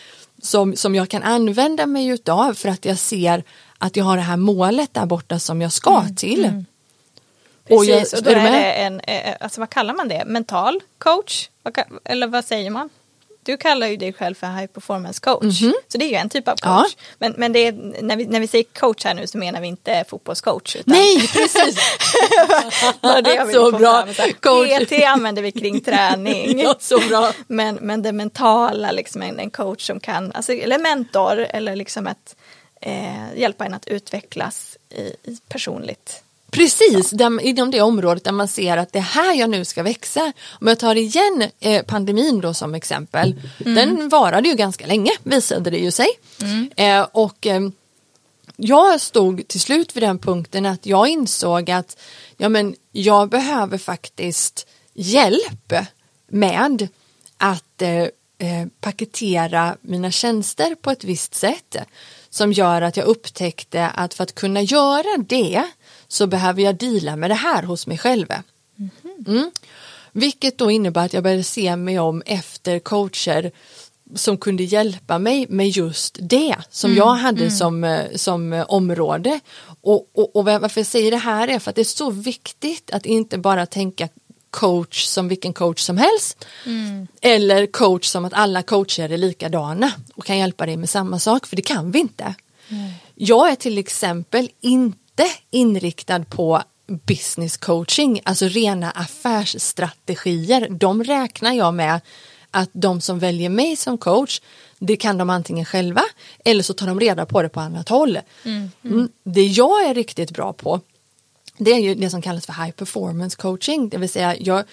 som, 0.43 0.77
som 0.77 0.95
jag 0.95 1.09
kan 1.09 1.23
använda 1.23 1.87
mig 1.87 2.07
utav 2.07 2.55
för 2.55 2.69
att 2.69 2.85
jag 2.85 2.99
ser 2.99 3.45
att 3.79 3.97
jag 3.97 4.05
har 4.05 4.17
det 4.17 4.23
här 4.23 4.37
målet 4.37 4.95
där 4.95 5.07
borta 5.07 5.39
som 5.39 5.61
jag 5.61 5.73
ska 5.73 6.01
mm. 6.01 6.17
till. 6.17 6.65
Mm. 7.71 7.87
Precis, 7.87 8.13
och, 8.13 8.23
då 8.23 8.31
är, 8.31 8.37
är 8.37 8.51
det 8.51 8.73
en, 8.73 9.01
eh, 9.01 9.35
alltså 9.41 9.61
vad 9.61 9.71
kallar 9.71 9.95
man 9.95 10.09
det, 10.09 10.25
mental 10.27 10.81
coach? 10.99 11.49
Eller 12.05 12.27
vad 12.27 12.45
säger 12.45 12.71
man? 12.71 12.91
du 13.49 13.57
kallar 13.57 13.87
ju 13.87 13.97
dig 13.97 14.13
själv 14.13 14.35
för 14.35 14.47
high 14.47 14.67
performance 14.67 15.21
coach. 15.21 15.61
Mhm. 15.63 15.75
Så 15.89 15.99
det 15.99 16.05
är 16.05 16.09
ju 16.09 16.15
en 16.15 16.29
typ 16.29 16.49
av 16.49 16.57
coach. 16.57 16.97
Men, 17.19 17.35
men 17.37 17.53
det 17.53 17.59
är, 17.59 17.73
när, 18.03 18.17
vi, 18.17 18.27
när 18.27 18.41
vi 18.41 18.47
säger 18.47 18.65
coach 18.65 19.05
här 19.05 19.15
nu 19.15 19.27
så 19.27 19.39
menar 19.39 19.61
vi 19.61 19.67
inte 19.67 20.05
fotbollscoach. 20.09 20.77
Utan 20.77 20.95
Nej, 20.95 21.29
precis. 21.29 21.77
det 23.25 23.53
så 23.53 23.73
bra. 23.73 24.07
fram. 24.07 24.33
Coach. 24.41 24.89
PT 24.89 24.93
använder 25.07 25.43
vi 25.43 25.53
kring 25.53 25.81
träning. 25.85 26.61
Ja, 26.61 26.75
så 26.79 26.99
bra. 27.09 27.33
Men, 27.47 27.75
men 27.75 28.03
det 28.03 28.13
mentala, 28.13 28.93
liksom 28.93 29.23
en, 29.23 29.39
en 29.39 29.51
coach 29.51 29.87
som 29.87 30.01
kan, 30.01 30.33
alltså, 30.33 30.53
eller 30.53 30.79
mentor 30.79 31.39
eller 31.39 31.77
liksom 31.77 32.07
att 32.07 32.37
eh, 32.81 33.37
hjälpa 33.37 33.65
en 33.65 33.75
att 33.75 33.89
utvecklas 33.89 34.77
i, 34.91 35.01
i 35.01 35.39
personligt. 35.49 36.23
Precis, 36.51 37.11
där, 37.11 37.41
inom 37.41 37.71
det 37.71 37.81
området 37.81 38.25
där 38.25 38.33
man 38.33 38.49
ser 38.49 38.77
att 38.77 38.93
det 38.93 38.99
är 38.99 39.03
här 39.03 39.35
jag 39.35 39.51
nu 39.51 39.65
ska 39.65 39.83
växa. 39.83 40.33
Om 40.61 40.67
jag 40.67 40.79
tar 40.79 40.95
igen 40.95 41.45
eh, 41.61 41.83
pandemin 41.83 42.41
då 42.41 42.55
som 42.55 42.75
exempel, 42.75 43.35
den 43.59 44.09
varade 44.09 44.49
ju 44.49 44.55
ganska 44.55 44.87
länge 44.87 45.11
visade 45.23 45.71
det 45.71 45.79
ju 45.79 45.91
sig. 45.91 46.09
Eh, 46.77 47.07
och 47.13 47.47
eh, 47.47 47.61
jag 48.57 49.01
stod 49.01 49.49
till 49.49 49.61
slut 49.61 49.97
vid 49.97 50.03
den 50.03 50.19
punkten 50.19 50.67
att 50.67 50.87
jag 50.87 51.09
insåg 51.09 51.71
att 51.71 51.99
ja, 52.37 52.49
men 52.49 52.77
jag 52.93 53.29
behöver 53.29 53.79
faktiskt 53.79 54.67
hjälp 54.95 55.73
med 56.31 56.89
att 57.37 57.83
eh, 57.83 58.03
eh, 58.39 58.67
paketera 58.81 59.77
mina 59.81 60.11
tjänster 60.11 60.75
på 60.75 60.91
ett 60.91 61.05
visst 61.05 61.35
sätt 61.35 61.77
som 62.31 62.53
gör 62.53 62.83
att 62.83 62.97
jag 62.97 63.07
upptäckte 63.07 63.87
att 63.87 64.15
för 64.15 64.23
att 64.23 64.35
kunna 64.35 64.63
göra 64.63 65.17
det 65.29 65.65
så 66.09 66.27
behöver 66.27 66.63
jag 66.63 66.77
deala 66.77 67.17
med 67.17 67.31
det 67.31 67.35
här 67.35 67.63
hos 67.63 67.87
mig 67.87 67.99
själv. 67.99 68.27
Mm. 69.27 69.51
Vilket 70.13 70.59
då 70.59 70.71
innebär 70.71 71.05
att 71.05 71.13
jag 71.13 71.23
började 71.23 71.45
se 71.45 71.77
mig 71.77 71.99
om 71.99 72.23
efter 72.27 72.79
coacher 72.79 73.53
som 74.15 74.37
kunde 74.37 74.63
hjälpa 74.63 75.19
mig 75.19 75.47
med 75.49 75.69
just 75.69 76.19
det 76.21 76.57
som 76.71 76.95
jag 76.95 77.15
hade 77.15 77.51
som, 77.51 77.85
eh, 77.85 78.05
som 78.15 78.53
eh, 78.53 78.65
område. 78.69 79.41
Och, 79.81 80.11
och, 80.15 80.37
och 80.37 80.45
varför 80.45 80.81
jag 80.81 80.87
säger 80.87 81.11
det 81.11 81.17
här 81.17 81.49
är 81.49 81.59
för 81.59 81.71
att 81.71 81.77
det 81.77 81.83
är 81.83 81.85
så 81.85 82.11
viktigt 82.11 82.91
att 82.91 83.07
inte 83.07 83.39
bara 83.39 83.67
tänka 83.67 84.09
coach 84.51 85.05
som 85.05 85.29
vilken 85.29 85.53
coach 85.53 85.81
som 85.81 85.99
helst. 85.99 86.47
Eller 87.21 87.67
coach 87.67 88.07
som 88.07 88.25
att 88.25 88.33
alla 88.33 88.63
coacher 88.63 89.13
är 89.13 89.19
likadana 89.19 89.93
och 90.15 90.25
kan 90.25 90.39
hjälpa 90.39 90.67
dig 90.67 90.77
med 90.77 90.91
samma 90.91 91.19
sak, 91.19 91.47
för 91.47 91.57
det 91.57 91.63
kan 91.63 91.91
vi 91.91 91.99
inte. 91.99 92.35
Jag 93.15 93.51
är 93.51 93.55
till 93.55 93.79
exempel 93.79 94.51
inte 94.61 95.08
inriktad 95.51 96.25
på 96.25 96.63
business 97.07 97.57
coaching, 97.57 98.21
alltså 98.25 98.47
rena 98.49 98.91
affärsstrategier. 98.91 100.69
De 100.71 101.05
räknar 101.05 101.53
jag 101.53 101.75
med 101.75 102.01
att 102.51 102.71
de 102.73 103.01
som 103.01 103.19
väljer 103.19 103.49
mig 103.49 103.77
som 103.77 103.99
coach, 103.99 104.41
det 104.79 104.97
kan 104.97 105.19
de 105.19 105.31
antingen 105.31 105.65
själva 105.65 106.03
eller 106.45 106.63
så 106.63 106.75
tar 106.75 106.87
de 106.87 107.01
reda 107.01 107.27
på 107.27 107.43
det 107.43 107.49
på 107.49 107.61
annat 107.61 107.89
håll. 107.89 108.19
Mm. 108.45 109.09
Det 109.23 109.47
jag 109.47 109.87
är 109.87 109.95
riktigt 109.95 110.31
bra 110.31 110.53
på 110.53 110.81
det 111.59 111.71
är 111.73 111.79
ju 111.79 111.95
det 111.95 112.11
som 112.11 112.23
kallas 112.23 112.47
för 112.47 112.53
high 112.53 112.71
performance 112.71 113.37
coaching, 113.37 113.89
det 113.89 113.99
vill 113.99 114.09
säga 114.09 114.37
jag, 114.41 114.65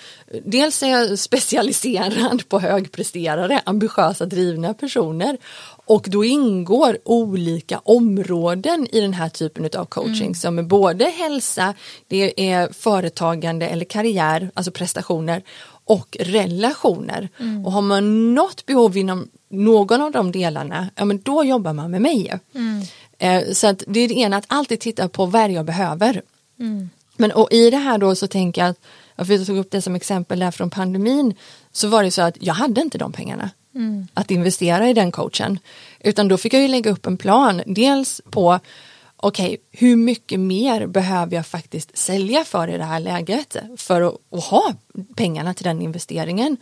dels 0.46 0.84
är 0.84 0.88
jag 0.88 1.20
specialiserad 1.20 2.50
på 2.50 2.60
högpresterare, 2.60 3.62
ambitiösa, 3.66 4.26
drivna 4.26 4.74
personer 4.74 5.38
och 5.86 6.06
då 6.10 6.24
ingår 6.26 6.98
olika 7.04 7.80
områden 7.84 8.88
i 8.92 9.02
den 9.02 9.14
här 9.14 9.30
typen 9.30 9.70
av 9.78 9.86
coaching 9.86 10.36
som 10.36 10.60
är 10.60 10.64
både 10.64 11.06
hälsa, 11.06 11.74
det 12.08 12.50
är 12.50 12.74
företagande 12.74 13.68
eller 13.68 13.86
karriär, 13.86 14.52
alltså 14.54 14.72
prestationer 14.72 15.44
och 15.86 16.18
relationer. 16.20 17.30
Och 17.66 17.72
har 17.72 17.82
man 17.82 18.36
något 18.36 18.66
behov 18.66 18.98
inom 18.98 19.28
någon 19.50 20.02
av 20.02 20.12
de 20.12 20.32
delarna, 20.32 20.90
ja 20.96 21.06
men 21.06 21.22
då 21.22 21.44
jobbar 21.44 21.74
man 21.74 21.92
med 21.92 22.02
mig. 22.02 22.34
Eh, 23.18 23.52
så 23.54 23.68
att 23.68 23.84
det 23.88 24.00
är 24.00 24.08
det 24.08 24.14
ena, 24.14 24.38
att 24.38 24.46
alltid 24.48 24.80
titta 24.80 25.10
på 25.10 25.26
vad 25.26 25.52
jag 25.52 25.66
behöver. 25.66 26.22
Men 27.18 27.32
och 27.32 27.52
i 27.52 27.70
det 27.70 27.78
här 27.78 27.98
då 27.98 28.16
så 28.16 28.28
tänker 28.28 28.62
jag 28.62 28.70
att, 28.70 28.80
jag 29.16 29.28
för 29.28 29.34
jag 29.34 29.48
tog 29.48 29.58
upp 29.58 29.72
det 29.72 29.82
som 29.82 29.96
exempel 29.96 30.40
där 30.40 30.52
från 30.52 30.70
pandemin, 30.70 31.34
så 31.72 31.88
var 31.88 32.04
det 32.04 32.12
så 32.12 32.22
att 32.22 32.38
jag 32.40 32.54
hade 32.54 32.82
inte 32.82 32.98
de 32.98 33.12
pengarna 33.12 33.50
att 34.14 34.32
investera 34.32 34.90
i 34.90 34.94
den 34.94 35.12
coachen. 35.12 35.60
Utan 36.00 36.28
då 36.28 36.38
fick 36.38 36.54
jag 36.54 36.62
ju 36.62 36.68
lägga 36.68 36.92
upp 36.92 37.06
en 37.06 37.18
plan, 37.18 37.62
dels 37.66 38.22
på 38.30 38.60
okej, 39.18 39.58
hur 39.72 39.96
mycket 39.96 40.40
mer 40.40 40.88
behöver 40.88 41.36
jag 41.36 41.48
faktiskt 41.48 41.98
sälja 41.98 42.44
för 42.44 42.68
i 42.68 42.78
det 42.78 42.84
här 42.84 43.00
läget 43.00 43.56
för 43.78 44.02
att, 44.02 44.16
att 44.32 44.44
ha 44.44 44.74
pengarna 45.16 45.54
till 45.54 45.64
den 45.64 45.82
investeringen? 45.82 46.58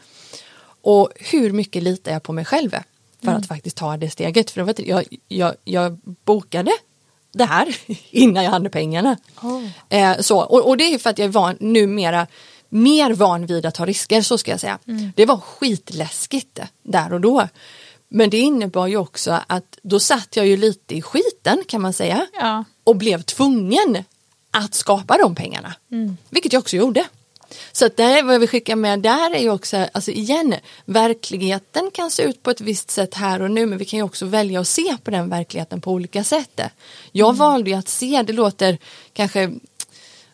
Och 0.81 1.09
hur 1.15 1.51
mycket 1.51 1.83
litar 1.83 2.11
jag 2.11 2.23
på 2.23 2.33
mig 2.33 2.45
själv 2.45 2.75
för 3.23 3.31
att 3.31 3.47
faktiskt 3.47 3.77
ta 3.77 3.97
det 3.97 4.09
steget? 4.09 4.51
För 4.51 4.73
jag, 4.87 5.03
jag, 5.27 5.55
jag 5.63 5.99
bokade 6.25 6.71
det 7.33 7.45
här 7.45 7.75
innan 8.09 8.43
jag 8.43 8.51
hade 8.51 8.69
pengarna. 8.69 9.17
Eh, 9.89 10.17
så, 10.19 10.39
och, 10.39 10.67
och 10.67 10.77
det 10.77 10.93
är 10.93 10.97
för 10.97 11.09
att 11.09 11.17
jag 11.17 11.25
är 11.25 11.29
van, 11.31 11.57
numera 11.59 12.27
mer 12.69 13.13
van 13.13 13.45
vid 13.45 13.65
att 13.65 13.75
ta 13.75 13.85
risker, 13.85 14.21
så 14.21 14.37
ska 14.37 14.51
jag 14.51 14.59
säga. 14.59 14.79
Det 15.15 15.25
var 15.25 15.37
skitläskigt 15.37 16.59
där 16.83 17.13
och 17.13 17.21
då. 17.21 17.47
Men 18.09 18.29
det 18.29 18.37
innebar 18.39 18.87
ju 18.87 18.97
också 18.97 19.39
att 19.47 19.77
då 19.83 19.99
satt 19.99 20.35
jag 20.35 20.47
ju 20.47 20.57
lite 20.57 20.95
i 20.95 21.01
skiten 21.01 21.63
kan 21.67 21.81
man 21.81 21.93
säga 21.93 22.27
Ja. 22.33 22.63
och 22.83 22.95
blev 22.95 23.21
tvungen 23.21 24.03
att 24.51 24.73
skapa 24.73 25.17
de 25.17 25.35
pengarna. 25.35 25.73
Vilket 26.29 26.53
jag 26.53 26.59
också 26.59 26.75
gjorde. 26.75 27.05
Så 27.71 27.85
att 27.85 27.97
där, 27.97 28.23
vad 28.23 28.35
jag 28.35 28.39
vill 28.39 28.49
skicka 28.49 28.75
med 28.75 28.99
där 28.99 29.35
är 29.35 29.39
ju 29.39 29.49
också, 29.49 29.87
alltså 29.93 30.11
igen, 30.11 30.55
verkligheten 30.85 31.91
kan 31.93 32.11
se 32.11 32.23
ut 32.23 32.43
på 32.43 32.51
ett 32.51 32.61
visst 32.61 32.91
sätt 32.91 33.13
här 33.13 33.41
och 33.41 33.51
nu 33.51 33.65
men 33.65 33.77
vi 33.77 33.85
kan 33.85 33.97
ju 33.97 34.03
också 34.03 34.25
välja 34.25 34.59
att 34.59 34.67
se 34.67 34.97
på 35.03 35.11
den 35.11 35.29
verkligheten 35.29 35.81
på 35.81 35.91
olika 35.91 36.23
sätt. 36.23 36.61
Jag 37.11 37.33
valde 37.35 37.69
ju 37.69 37.75
att 37.75 37.87
se, 37.87 38.23
det 38.23 38.33
låter 38.33 38.77
kanske 39.13 39.51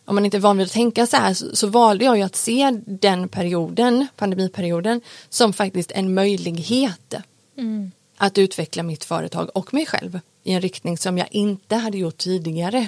om 0.06 0.16
man 0.16 0.26
inte 0.26 0.38
är 0.38 0.42
van 0.42 0.58
vid 0.58 0.66
att 0.66 0.72
tänka 0.72 1.08
så 1.08 1.18
här 1.18 1.34
så, 1.34 1.56
så 1.56 1.68
valde 1.68 2.06
jag 2.06 2.18
ju 2.18 2.24
att 2.24 2.36
se 2.36 2.82
den 2.86 3.30
perioden, 3.30 4.08
pandemiperioden, 4.16 5.02
som 5.30 5.54
faktiskt 5.54 5.92
en 5.92 6.14
möjlighet 6.14 7.16
att 8.18 8.38
utveckla 8.38 8.84
mitt 8.84 9.04
företag 9.04 9.50
och 9.54 9.74
mig 9.74 9.86
själv 9.86 10.20
i 10.44 10.52
en 10.54 10.62
riktning 10.62 10.98
som 10.98 11.18
jag 11.18 11.28
inte 11.32 11.76
hade 11.76 11.98
gjort 11.98 12.18
tidigare. 12.18 12.88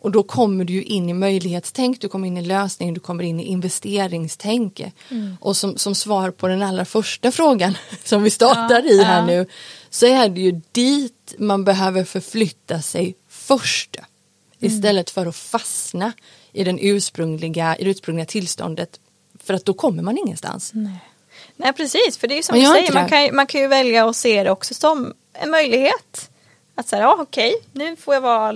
Och 0.00 0.10
då 0.10 0.22
kommer 0.22 0.64
du 0.64 0.72
ju 0.72 0.82
in 0.82 1.08
i 1.08 1.12
möjlighetstänk, 1.12 2.00
du 2.00 2.08
kommer 2.08 2.28
in 2.28 2.36
i 2.36 2.42
lösning, 2.42 2.94
du 2.94 3.00
kommer 3.00 3.24
in 3.24 3.40
i 3.40 3.44
investeringstänk. 3.44 4.82
Och 5.40 5.56
som, 5.56 5.76
som 5.76 5.94
svar 5.94 6.30
på 6.30 6.48
den 6.48 6.62
allra 6.62 6.84
första 6.84 7.32
frågan 7.32 7.78
som 8.04 8.22
vi 8.22 8.30
startar 8.30 8.82
Ja, 8.84 8.90
i 8.90 9.02
här 9.02 9.20
ja. 9.20 9.26
nu 9.26 9.46
så 9.90 10.06
är 10.06 10.28
det 10.28 10.40
ju 10.40 10.60
dit 10.72 11.34
man 11.38 11.64
behöver 11.64 12.04
förflytta 12.04 12.82
sig 12.82 13.14
först. 13.28 13.96
Istället 14.58 15.10
för 15.10 15.26
att 15.26 15.36
fastna 15.36 16.12
i, 16.52 16.64
den 16.64 16.78
ursprungliga, 16.82 17.76
i 17.76 17.84
det 17.84 17.90
ursprungliga 17.90 18.26
tillståndet. 18.26 19.00
För 19.44 19.54
att 19.54 19.64
då 19.64 19.74
kommer 19.74 20.02
man 20.02 20.18
ingenstans. 20.18 20.72
Nej 21.56 21.72
precis, 21.72 22.16
för 22.16 22.28
det 22.28 22.34
är 22.34 22.36
ju 22.36 22.42
som 22.42 22.56
Man 22.56 22.64
du 22.64 22.80
säger, 22.80 22.92
man 22.92 23.08
kan, 23.08 23.36
man 23.36 23.46
kan 23.46 23.60
ju 23.60 23.66
välja 23.66 24.08
att 24.08 24.16
se 24.16 24.42
det 24.42 24.50
också 24.50 24.74
som 24.74 25.14
en 25.32 25.50
möjlighet. 25.50 26.30
Att 26.74 26.88
säga, 26.88 27.02
ja 27.02 27.16
okej, 27.20 27.54
nu 27.72 27.96
får 27.96 28.14
jag 28.14 28.20
vara 28.20 28.52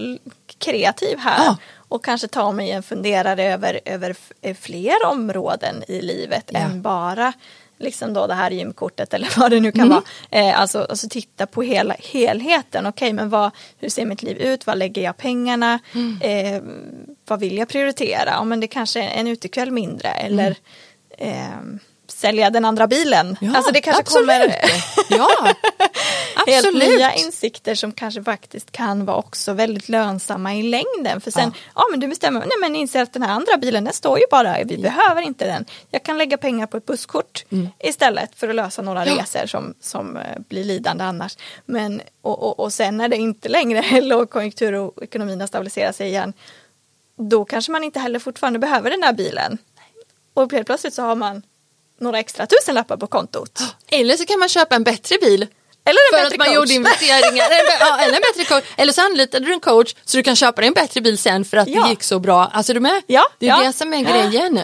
kreativ 0.62 1.18
här. 1.18 1.44
Ja. 1.44 1.56
Och 1.88 2.04
kanske 2.04 2.28
ta 2.28 2.52
mig 2.52 2.70
en 2.70 2.82
funderare 2.82 3.44
över, 3.52 3.80
över 3.84 4.16
eh, 4.42 4.56
fler 4.56 5.06
områden 5.06 5.84
i 5.88 6.00
livet 6.02 6.50
Ja. 6.52 6.58
än 6.58 6.82
bara 6.82 7.32
liksom 7.78 8.12
då 8.14 8.26
det 8.26 8.34
här 8.34 8.50
gymkortet 8.50 9.14
eller 9.14 9.28
vad 9.40 9.50
det 9.50 9.60
nu 9.60 9.68
Mm. 9.68 9.78
kan 9.78 9.88
vara. 9.88 10.02
Eh, 10.30 10.60
alltså, 10.60 10.86
alltså 10.90 11.08
titta 11.08 11.46
på 11.46 11.62
hela 11.62 11.94
helheten. 12.12 12.86
Okej, 12.86 13.12
men 13.12 13.28
vad, 13.30 13.50
hur 13.78 13.88
ser 13.88 14.06
mitt 14.06 14.22
liv 14.22 14.36
ut? 14.38 14.66
Vad 14.66 14.78
lägger 14.78 15.02
jag 15.02 15.16
pengarna? 15.16 15.78
Mm. 15.94 16.18
Eh, 16.20 16.62
vad 17.26 17.40
vill 17.40 17.58
jag 17.58 17.68
prioritera? 17.68 18.30
Ja, 18.30 18.44
men 18.44 18.60
det 18.60 18.66
kanske 18.66 19.02
är 19.02 19.20
en 19.20 19.28
utekväll 19.28 19.70
mindre 19.70 20.08
eller 20.08 20.56
eh, 21.18 21.58
sälja 22.22 22.50
den 22.50 22.64
andra 22.64 22.86
bilen. 22.86 23.26
Mm. 23.26 23.36
Ja, 23.40 23.56
alltså 23.56 23.72
det 23.72 23.80
kanske 23.80 24.00
absolut. 24.00 24.26
kommer 24.28 24.54
Ja, 25.18 25.28
helt 26.46 26.66
absolut. 26.66 26.88
nya 26.88 27.14
insikter 27.14 27.74
som 27.74 27.92
kanske 27.92 28.22
faktiskt 28.22 28.72
kan 28.72 29.04
vara 29.04 29.16
också 29.16 29.52
väldigt 29.52 29.88
lönsamma 29.88 30.54
i 30.54 30.62
längden. 30.62 31.20
För 31.20 31.30
sen, 31.30 31.52
ja, 31.74 31.82
men 31.90 32.00
du 32.00 32.08
bestämmer, 32.08 32.40
nej 32.40 32.58
men 32.60 32.76
inser 32.76 33.02
att 33.02 33.12
den 33.12 33.22
här 33.22 33.32
andra 33.32 33.56
bilen 33.56 33.84
den 33.84 33.92
står 33.94 34.18
ju 34.18 34.24
bara, 34.30 34.56
vi 34.64 34.78
behöver 34.78 35.22
inte 35.22 35.46
den. 35.46 35.64
Jag 35.90 36.02
kan 36.02 36.18
lägga 36.18 36.36
pengar 36.36 36.66
på 36.66 36.76
ett 36.76 36.86
busskort 36.86 37.44
istället 37.78 38.30
för 38.34 38.48
att 38.48 38.54
lösa 38.54 38.82
några 38.82 39.02
Mm. 39.02 39.14
Ja. 39.16 39.22
resor 39.22 39.46
som, 39.46 39.74
som 39.80 40.16
eh, 40.16 40.22
blir 40.48 40.64
lidande 40.64 41.04
annars. 41.04 41.36
Men, 41.66 42.02
och, 42.22 42.42
och, 42.42 42.60
och 42.60 42.72
sen 42.72 42.96
när 42.96 43.08
det 43.08 43.16
inte 43.16 43.48
längre 43.48 43.78
är 43.96 44.02
lågkonjunktur 44.02 44.72
och 44.72 45.02
ekonomin 45.02 45.40
har 45.40 45.46
stabiliserat 45.46 45.96
sig 45.96 46.08
igen, 46.08 46.32
då 47.18 47.44
kanske 47.44 47.72
man 47.72 47.84
inte 47.84 48.00
heller 48.00 48.18
fortfarande 48.18 48.58
behöver 48.58 48.90
den 48.90 49.00
där 49.00 49.12
bilen. 49.12 49.58
Och 50.34 50.52
helt 50.52 50.66
plötsligt 50.66 50.94
så 50.94 51.02
har 51.02 51.14
man 51.14 51.42
några 52.02 52.18
extra 52.18 52.46
tusenlappar 52.46 52.96
på 52.96 53.06
kontot. 53.06 53.60
Eller 53.90 54.16
så 54.16 54.24
kan 54.26 54.38
man 54.38 54.48
köpa 54.48 54.74
en 54.74 54.84
bättre 54.84 55.18
bil. 55.20 55.46
Eller 55.84 56.00
en 56.12 56.18
För 56.18 56.24
bättre 56.24 56.26
att 56.34 56.38
man 56.38 56.46
coach. 56.46 56.56
gjorde 56.56 56.72
investeringar. 56.74 57.46
eller, 57.46 57.80
ja, 57.80 57.98
eller 58.00 58.14
en 58.16 58.22
bättre 58.34 58.44
coach. 58.54 58.64
Eller 58.76 58.92
så 58.92 59.00
anlitade 59.00 59.46
du 59.46 59.52
en 59.52 59.60
coach 59.60 59.94
så 60.04 60.16
du 60.16 60.22
kan 60.22 60.36
köpa 60.36 60.60
dig 60.60 60.68
en 60.68 60.74
bättre 60.74 61.00
bil 61.00 61.18
sen 61.18 61.44
för 61.44 61.56
att 61.56 61.68
Ja. 61.68 61.82
det 61.82 61.90
gick 61.90 62.02
så 62.02 62.18
bra. 62.18 62.50
Alltså 62.52 62.74
du 62.74 62.80
med? 62.80 63.02
Ja, 63.06 63.24
det 63.38 63.46
är 63.46 63.50
ja. 63.50 63.62
det 63.66 63.72
som 63.72 63.92
är 63.94 64.00
grejen. 64.00 64.60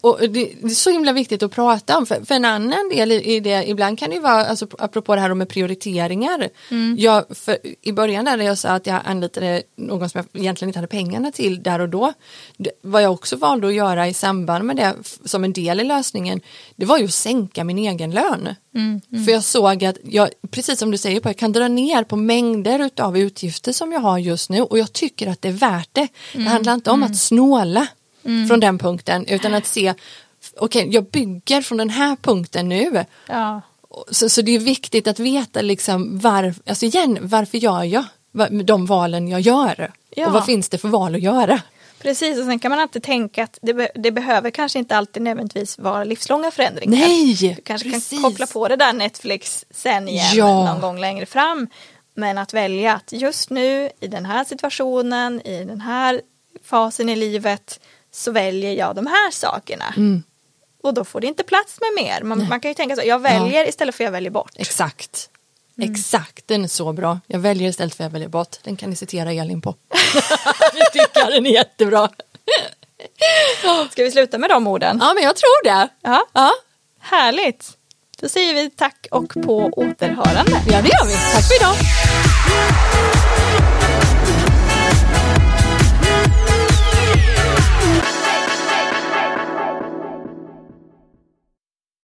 Och 0.00 0.18
det, 0.20 0.28
det 0.28 0.64
är 0.64 0.68
så 0.68 0.90
himla 0.90 1.12
viktigt 1.12 1.42
att 1.42 1.52
prata 1.52 1.98
om. 1.98 2.06
För, 2.06 2.24
för 2.24 2.34
en 2.34 2.44
annan 2.44 2.88
del 2.90 3.12
i, 3.12 3.36
i 3.36 3.40
det, 3.40 3.68
ibland 3.68 3.98
kan 3.98 4.10
det 4.10 4.16
ju 4.16 4.22
vara, 4.22 4.46
alltså, 4.46 4.66
apropå 4.78 5.14
det 5.14 5.20
här 5.20 5.34
med 5.34 5.48
prioriteringar. 5.48 6.48
Jag, 6.96 7.24
för, 7.30 7.58
I 7.82 7.92
början 7.92 8.24
där 8.24 8.38
jag 8.38 8.58
sa 8.58 8.68
att 8.68 8.86
jag 8.86 9.00
anlitade 9.04 9.62
någon 9.76 10.10
som 10.10 10.18
jag 10.18 10.42
egentligen 10.42 10.68
inte 10.68 10.78
hade 10.78 10.88
pengarna 10.88 11.32
till 11.32 11.62
där 11.62 11.78
och 11.80 11.88
då. 11.88 12.12
Det, 12.56 12.70
vad 12.82 13.02
jag 13.02 13.12
också 13.12 13.36
valde 13.36 13.66
att 13.66 13.74
göra 13.74 14.08
i 14.08 14.14
samband 14.14 14.64
med 14.64 14.76
det 14.76 14.94
som 15.24 15.44
en 15.44 15.52
del 15.52 15.80
i 15.80 15.84
lösningen, 15.84 16.40
det 16.76 16.86
var 16.86 16.98
ju 16.98 17.04
att 17.04 17.12
sänka 17.12 17.64
min 17.64 17.78
egen 17.78 18.10
lön. 18.10 18.48
För 19.26 19.32
jag 19.32 19.44
såg 19.44 19.84
att 19.84 19.96
jag, 20.04 20.28
precis 20.50 20.78
som 20.78 20.90
du 20.90 20.98
säger, 20.98 21.20
på, 21.20 21.28
jag 21.28 21.36
kan 21.36 21.52
dra 21.52 21.68
ner 21.68 22.04
på 22.04 22.16
mängder 22.16 22.90
av 23.00 23.18
utgifter 23.18 23.72
som 23.72 23.92
jag 23.92 24.00
har 24.00 24.18
just 24.18 24.50
nu 24.50 24.62
och 24.62 24.78
jag 24.78 24.92
tycker 24.92 25.26
att 25.26 25.42
det 25.42 25.48
är 25.48 25.52
värt 25.52 25.88
det. 25.92 26.08
Det 26.32 26.42
handlar 26.42 26.74
inte 26.74 26.90
om 26.90 27.02
att 27.02 27.16
snåla 27.16 27.86
från 28.48 28.60
den 28.60 28.78
punkten 28.78 29.26
utan 29.26 29.54
att 29.54 29.66
se, 29.66 29.94
okej 30.56 30.88
jag 30.90 31.04
bygger 31.04 31.62
från 31.62 31.78
den 31.78 31.90
här 31.90 32.16
punkten 32.16 32.68
nu. 32.68 33.04
Ja. 33.28 33.60
Så, 34.10 34.28
så 34.28 34.42
det 34.42 34.52
är 34.54 34.58
viktigt 34.58 35.06
att 35.08 35.18
veta 35.18 35.60
liksom 35.62 36.18
var, 36.18 36.54
alltså 36.66 36.86
igen, 36.86 37.18
varför 37.20 37.58
gör 37.58 37.82
jag 37.84 38.04
de 38.64 38.86
valen 38.86 39.28
jag 39.28 39.40
gör? 39.40 39.92
Ja. 40.10 40.26
Och 40.26 40.32
vad 40.32 40.44
finns 40.46 40.68
det 40.68 40.78
för 40.78 40.88
val 40.88 41.14
att 41.14 41.20
göra? 41.20 41.60
Precis, 42.02 42.38
och 42.38 42.44
sen 42.44 42.58
kan 42.58 42.70
man 42.70 42.80
alltid 42.80 43.02
tänka 43.02 43.44
att 43.44 43.58
det, 43.62 43.74
be 43.74 43.88
det 43.94 44.10
behöver 44.10 44.50
kanske 44.50 44.78
inte 44.78 44.96
alltid 44.96 45.22
nödvändigtvis 45.22 45.78
vara 45.78 46.04
livslånga 46.04 46.50
förändringar. 46.50 46.98
Nej, 46.98 47.34
Du 47.40 47.54
kanske 47.62 47.90
precis. 47.90 48.10
kan 48.22 48.30
koppla 48.30 48.46
på 48.46 48.68
det 48.68 48.76
där 48.76 48.92
Netflix 48.92 49.64
sen 49.70 50.08
igen 50.08 50.26
Ja. 50.34 50.64
någon 50.72 50.80
gång 50.80 50.98
längre 51.00 51.26
fram. 51.26 51.66
Men 52.14 52.38
att 52.38 52.54
välja 52.54 52.94
att 52.94 53.12
just 53.12 53.50
nu 53.50 53.90
i 54.00 54.06
den 54.06 54.26
här 54.26 54.44
situationen, 54.44 55.40
i 55.46 55.64
den 55.64 55.80
här 55.80 56.20
fasen 56.64 57.08
i 57.08 57.16
livet 57.16 57.80
så 58.12 58.30
väljer 58.32 58.72
jag 58.72 58.96
de 58.96 59.06
här 59.06 59.30
sakerna. 59.30 59.94
Mm. 59.96 60.22
Och 60.82 60.94
då 60.94 61.04
får 61.04 61.20
det 61.20 61.26
inte 61.26 61.44
plats 61.44 61.78
med 61.80 62.04
mer. 62.04 62.22
Man, 62.22 62.48
man 62.48 62.60
kan 62.60 62.70
ju 62.70 62.74
tänka 62.74 62.96
så, 62.96 63.02
jag 63.04 63.18
väljer 63.18 63.68
istället 63.68 63.94
för 63.94 64.04
jag 64.04 64.10
väljer 64.10 64.30
bort. 64.30 64.52
Exakt. 64.56 65.30
Exakt, 65.82 66.48
den 66.48 66.64
är 66.64 66.68
så 66.68 66.92
bra. 66.92 67.20
Jag 67.26 67.38
väljer 67.38 67.68
istället 67.68 67.94
för 67.94 68.04
jag 68.04 68.10
väljer 68.10 68.28
bort. 68.28 68.56
Den 68.62 68.76
kan 68.76 68.90
ni 68.90 68.96
citera 68.96 69.32
Elin 69.32 69.60
på. 69.60 69.74
jag 70.74 70.92
tycker 70.92 71.30
den 71.30 71.46
är 71.46 71.50
jättebra. 71.50 72.08
Ska 73.90 74.02
vi 74.04 74.10
sluta 74.10 74.38
med 74.38 74.50
de 74.50 74.66
orden? 74.66 74.98
Ja, 75.02 75.14
men 75.14 75.22
jag 75.22 75.36
tror 75.36 75.64
det. 75.64 75.88
Ja, 76.02 76.26
Ja, 76.32 76.52
härligt. 77.00 77.70
Då 78.20 78.28
säger 78.28 78.54
vi 78.54 78.70
tack 78.70 79.06
och 79.10 79.28
på 79.44 79.70
återhörande. 79.72 80.52
ja 80.70 80.82
det 80.82 80.88
gör 80.88 81.06
vi. 81.06 81.12
Tack 81.14 81.44
för 81.48 81.56
idag. 81.56 81.76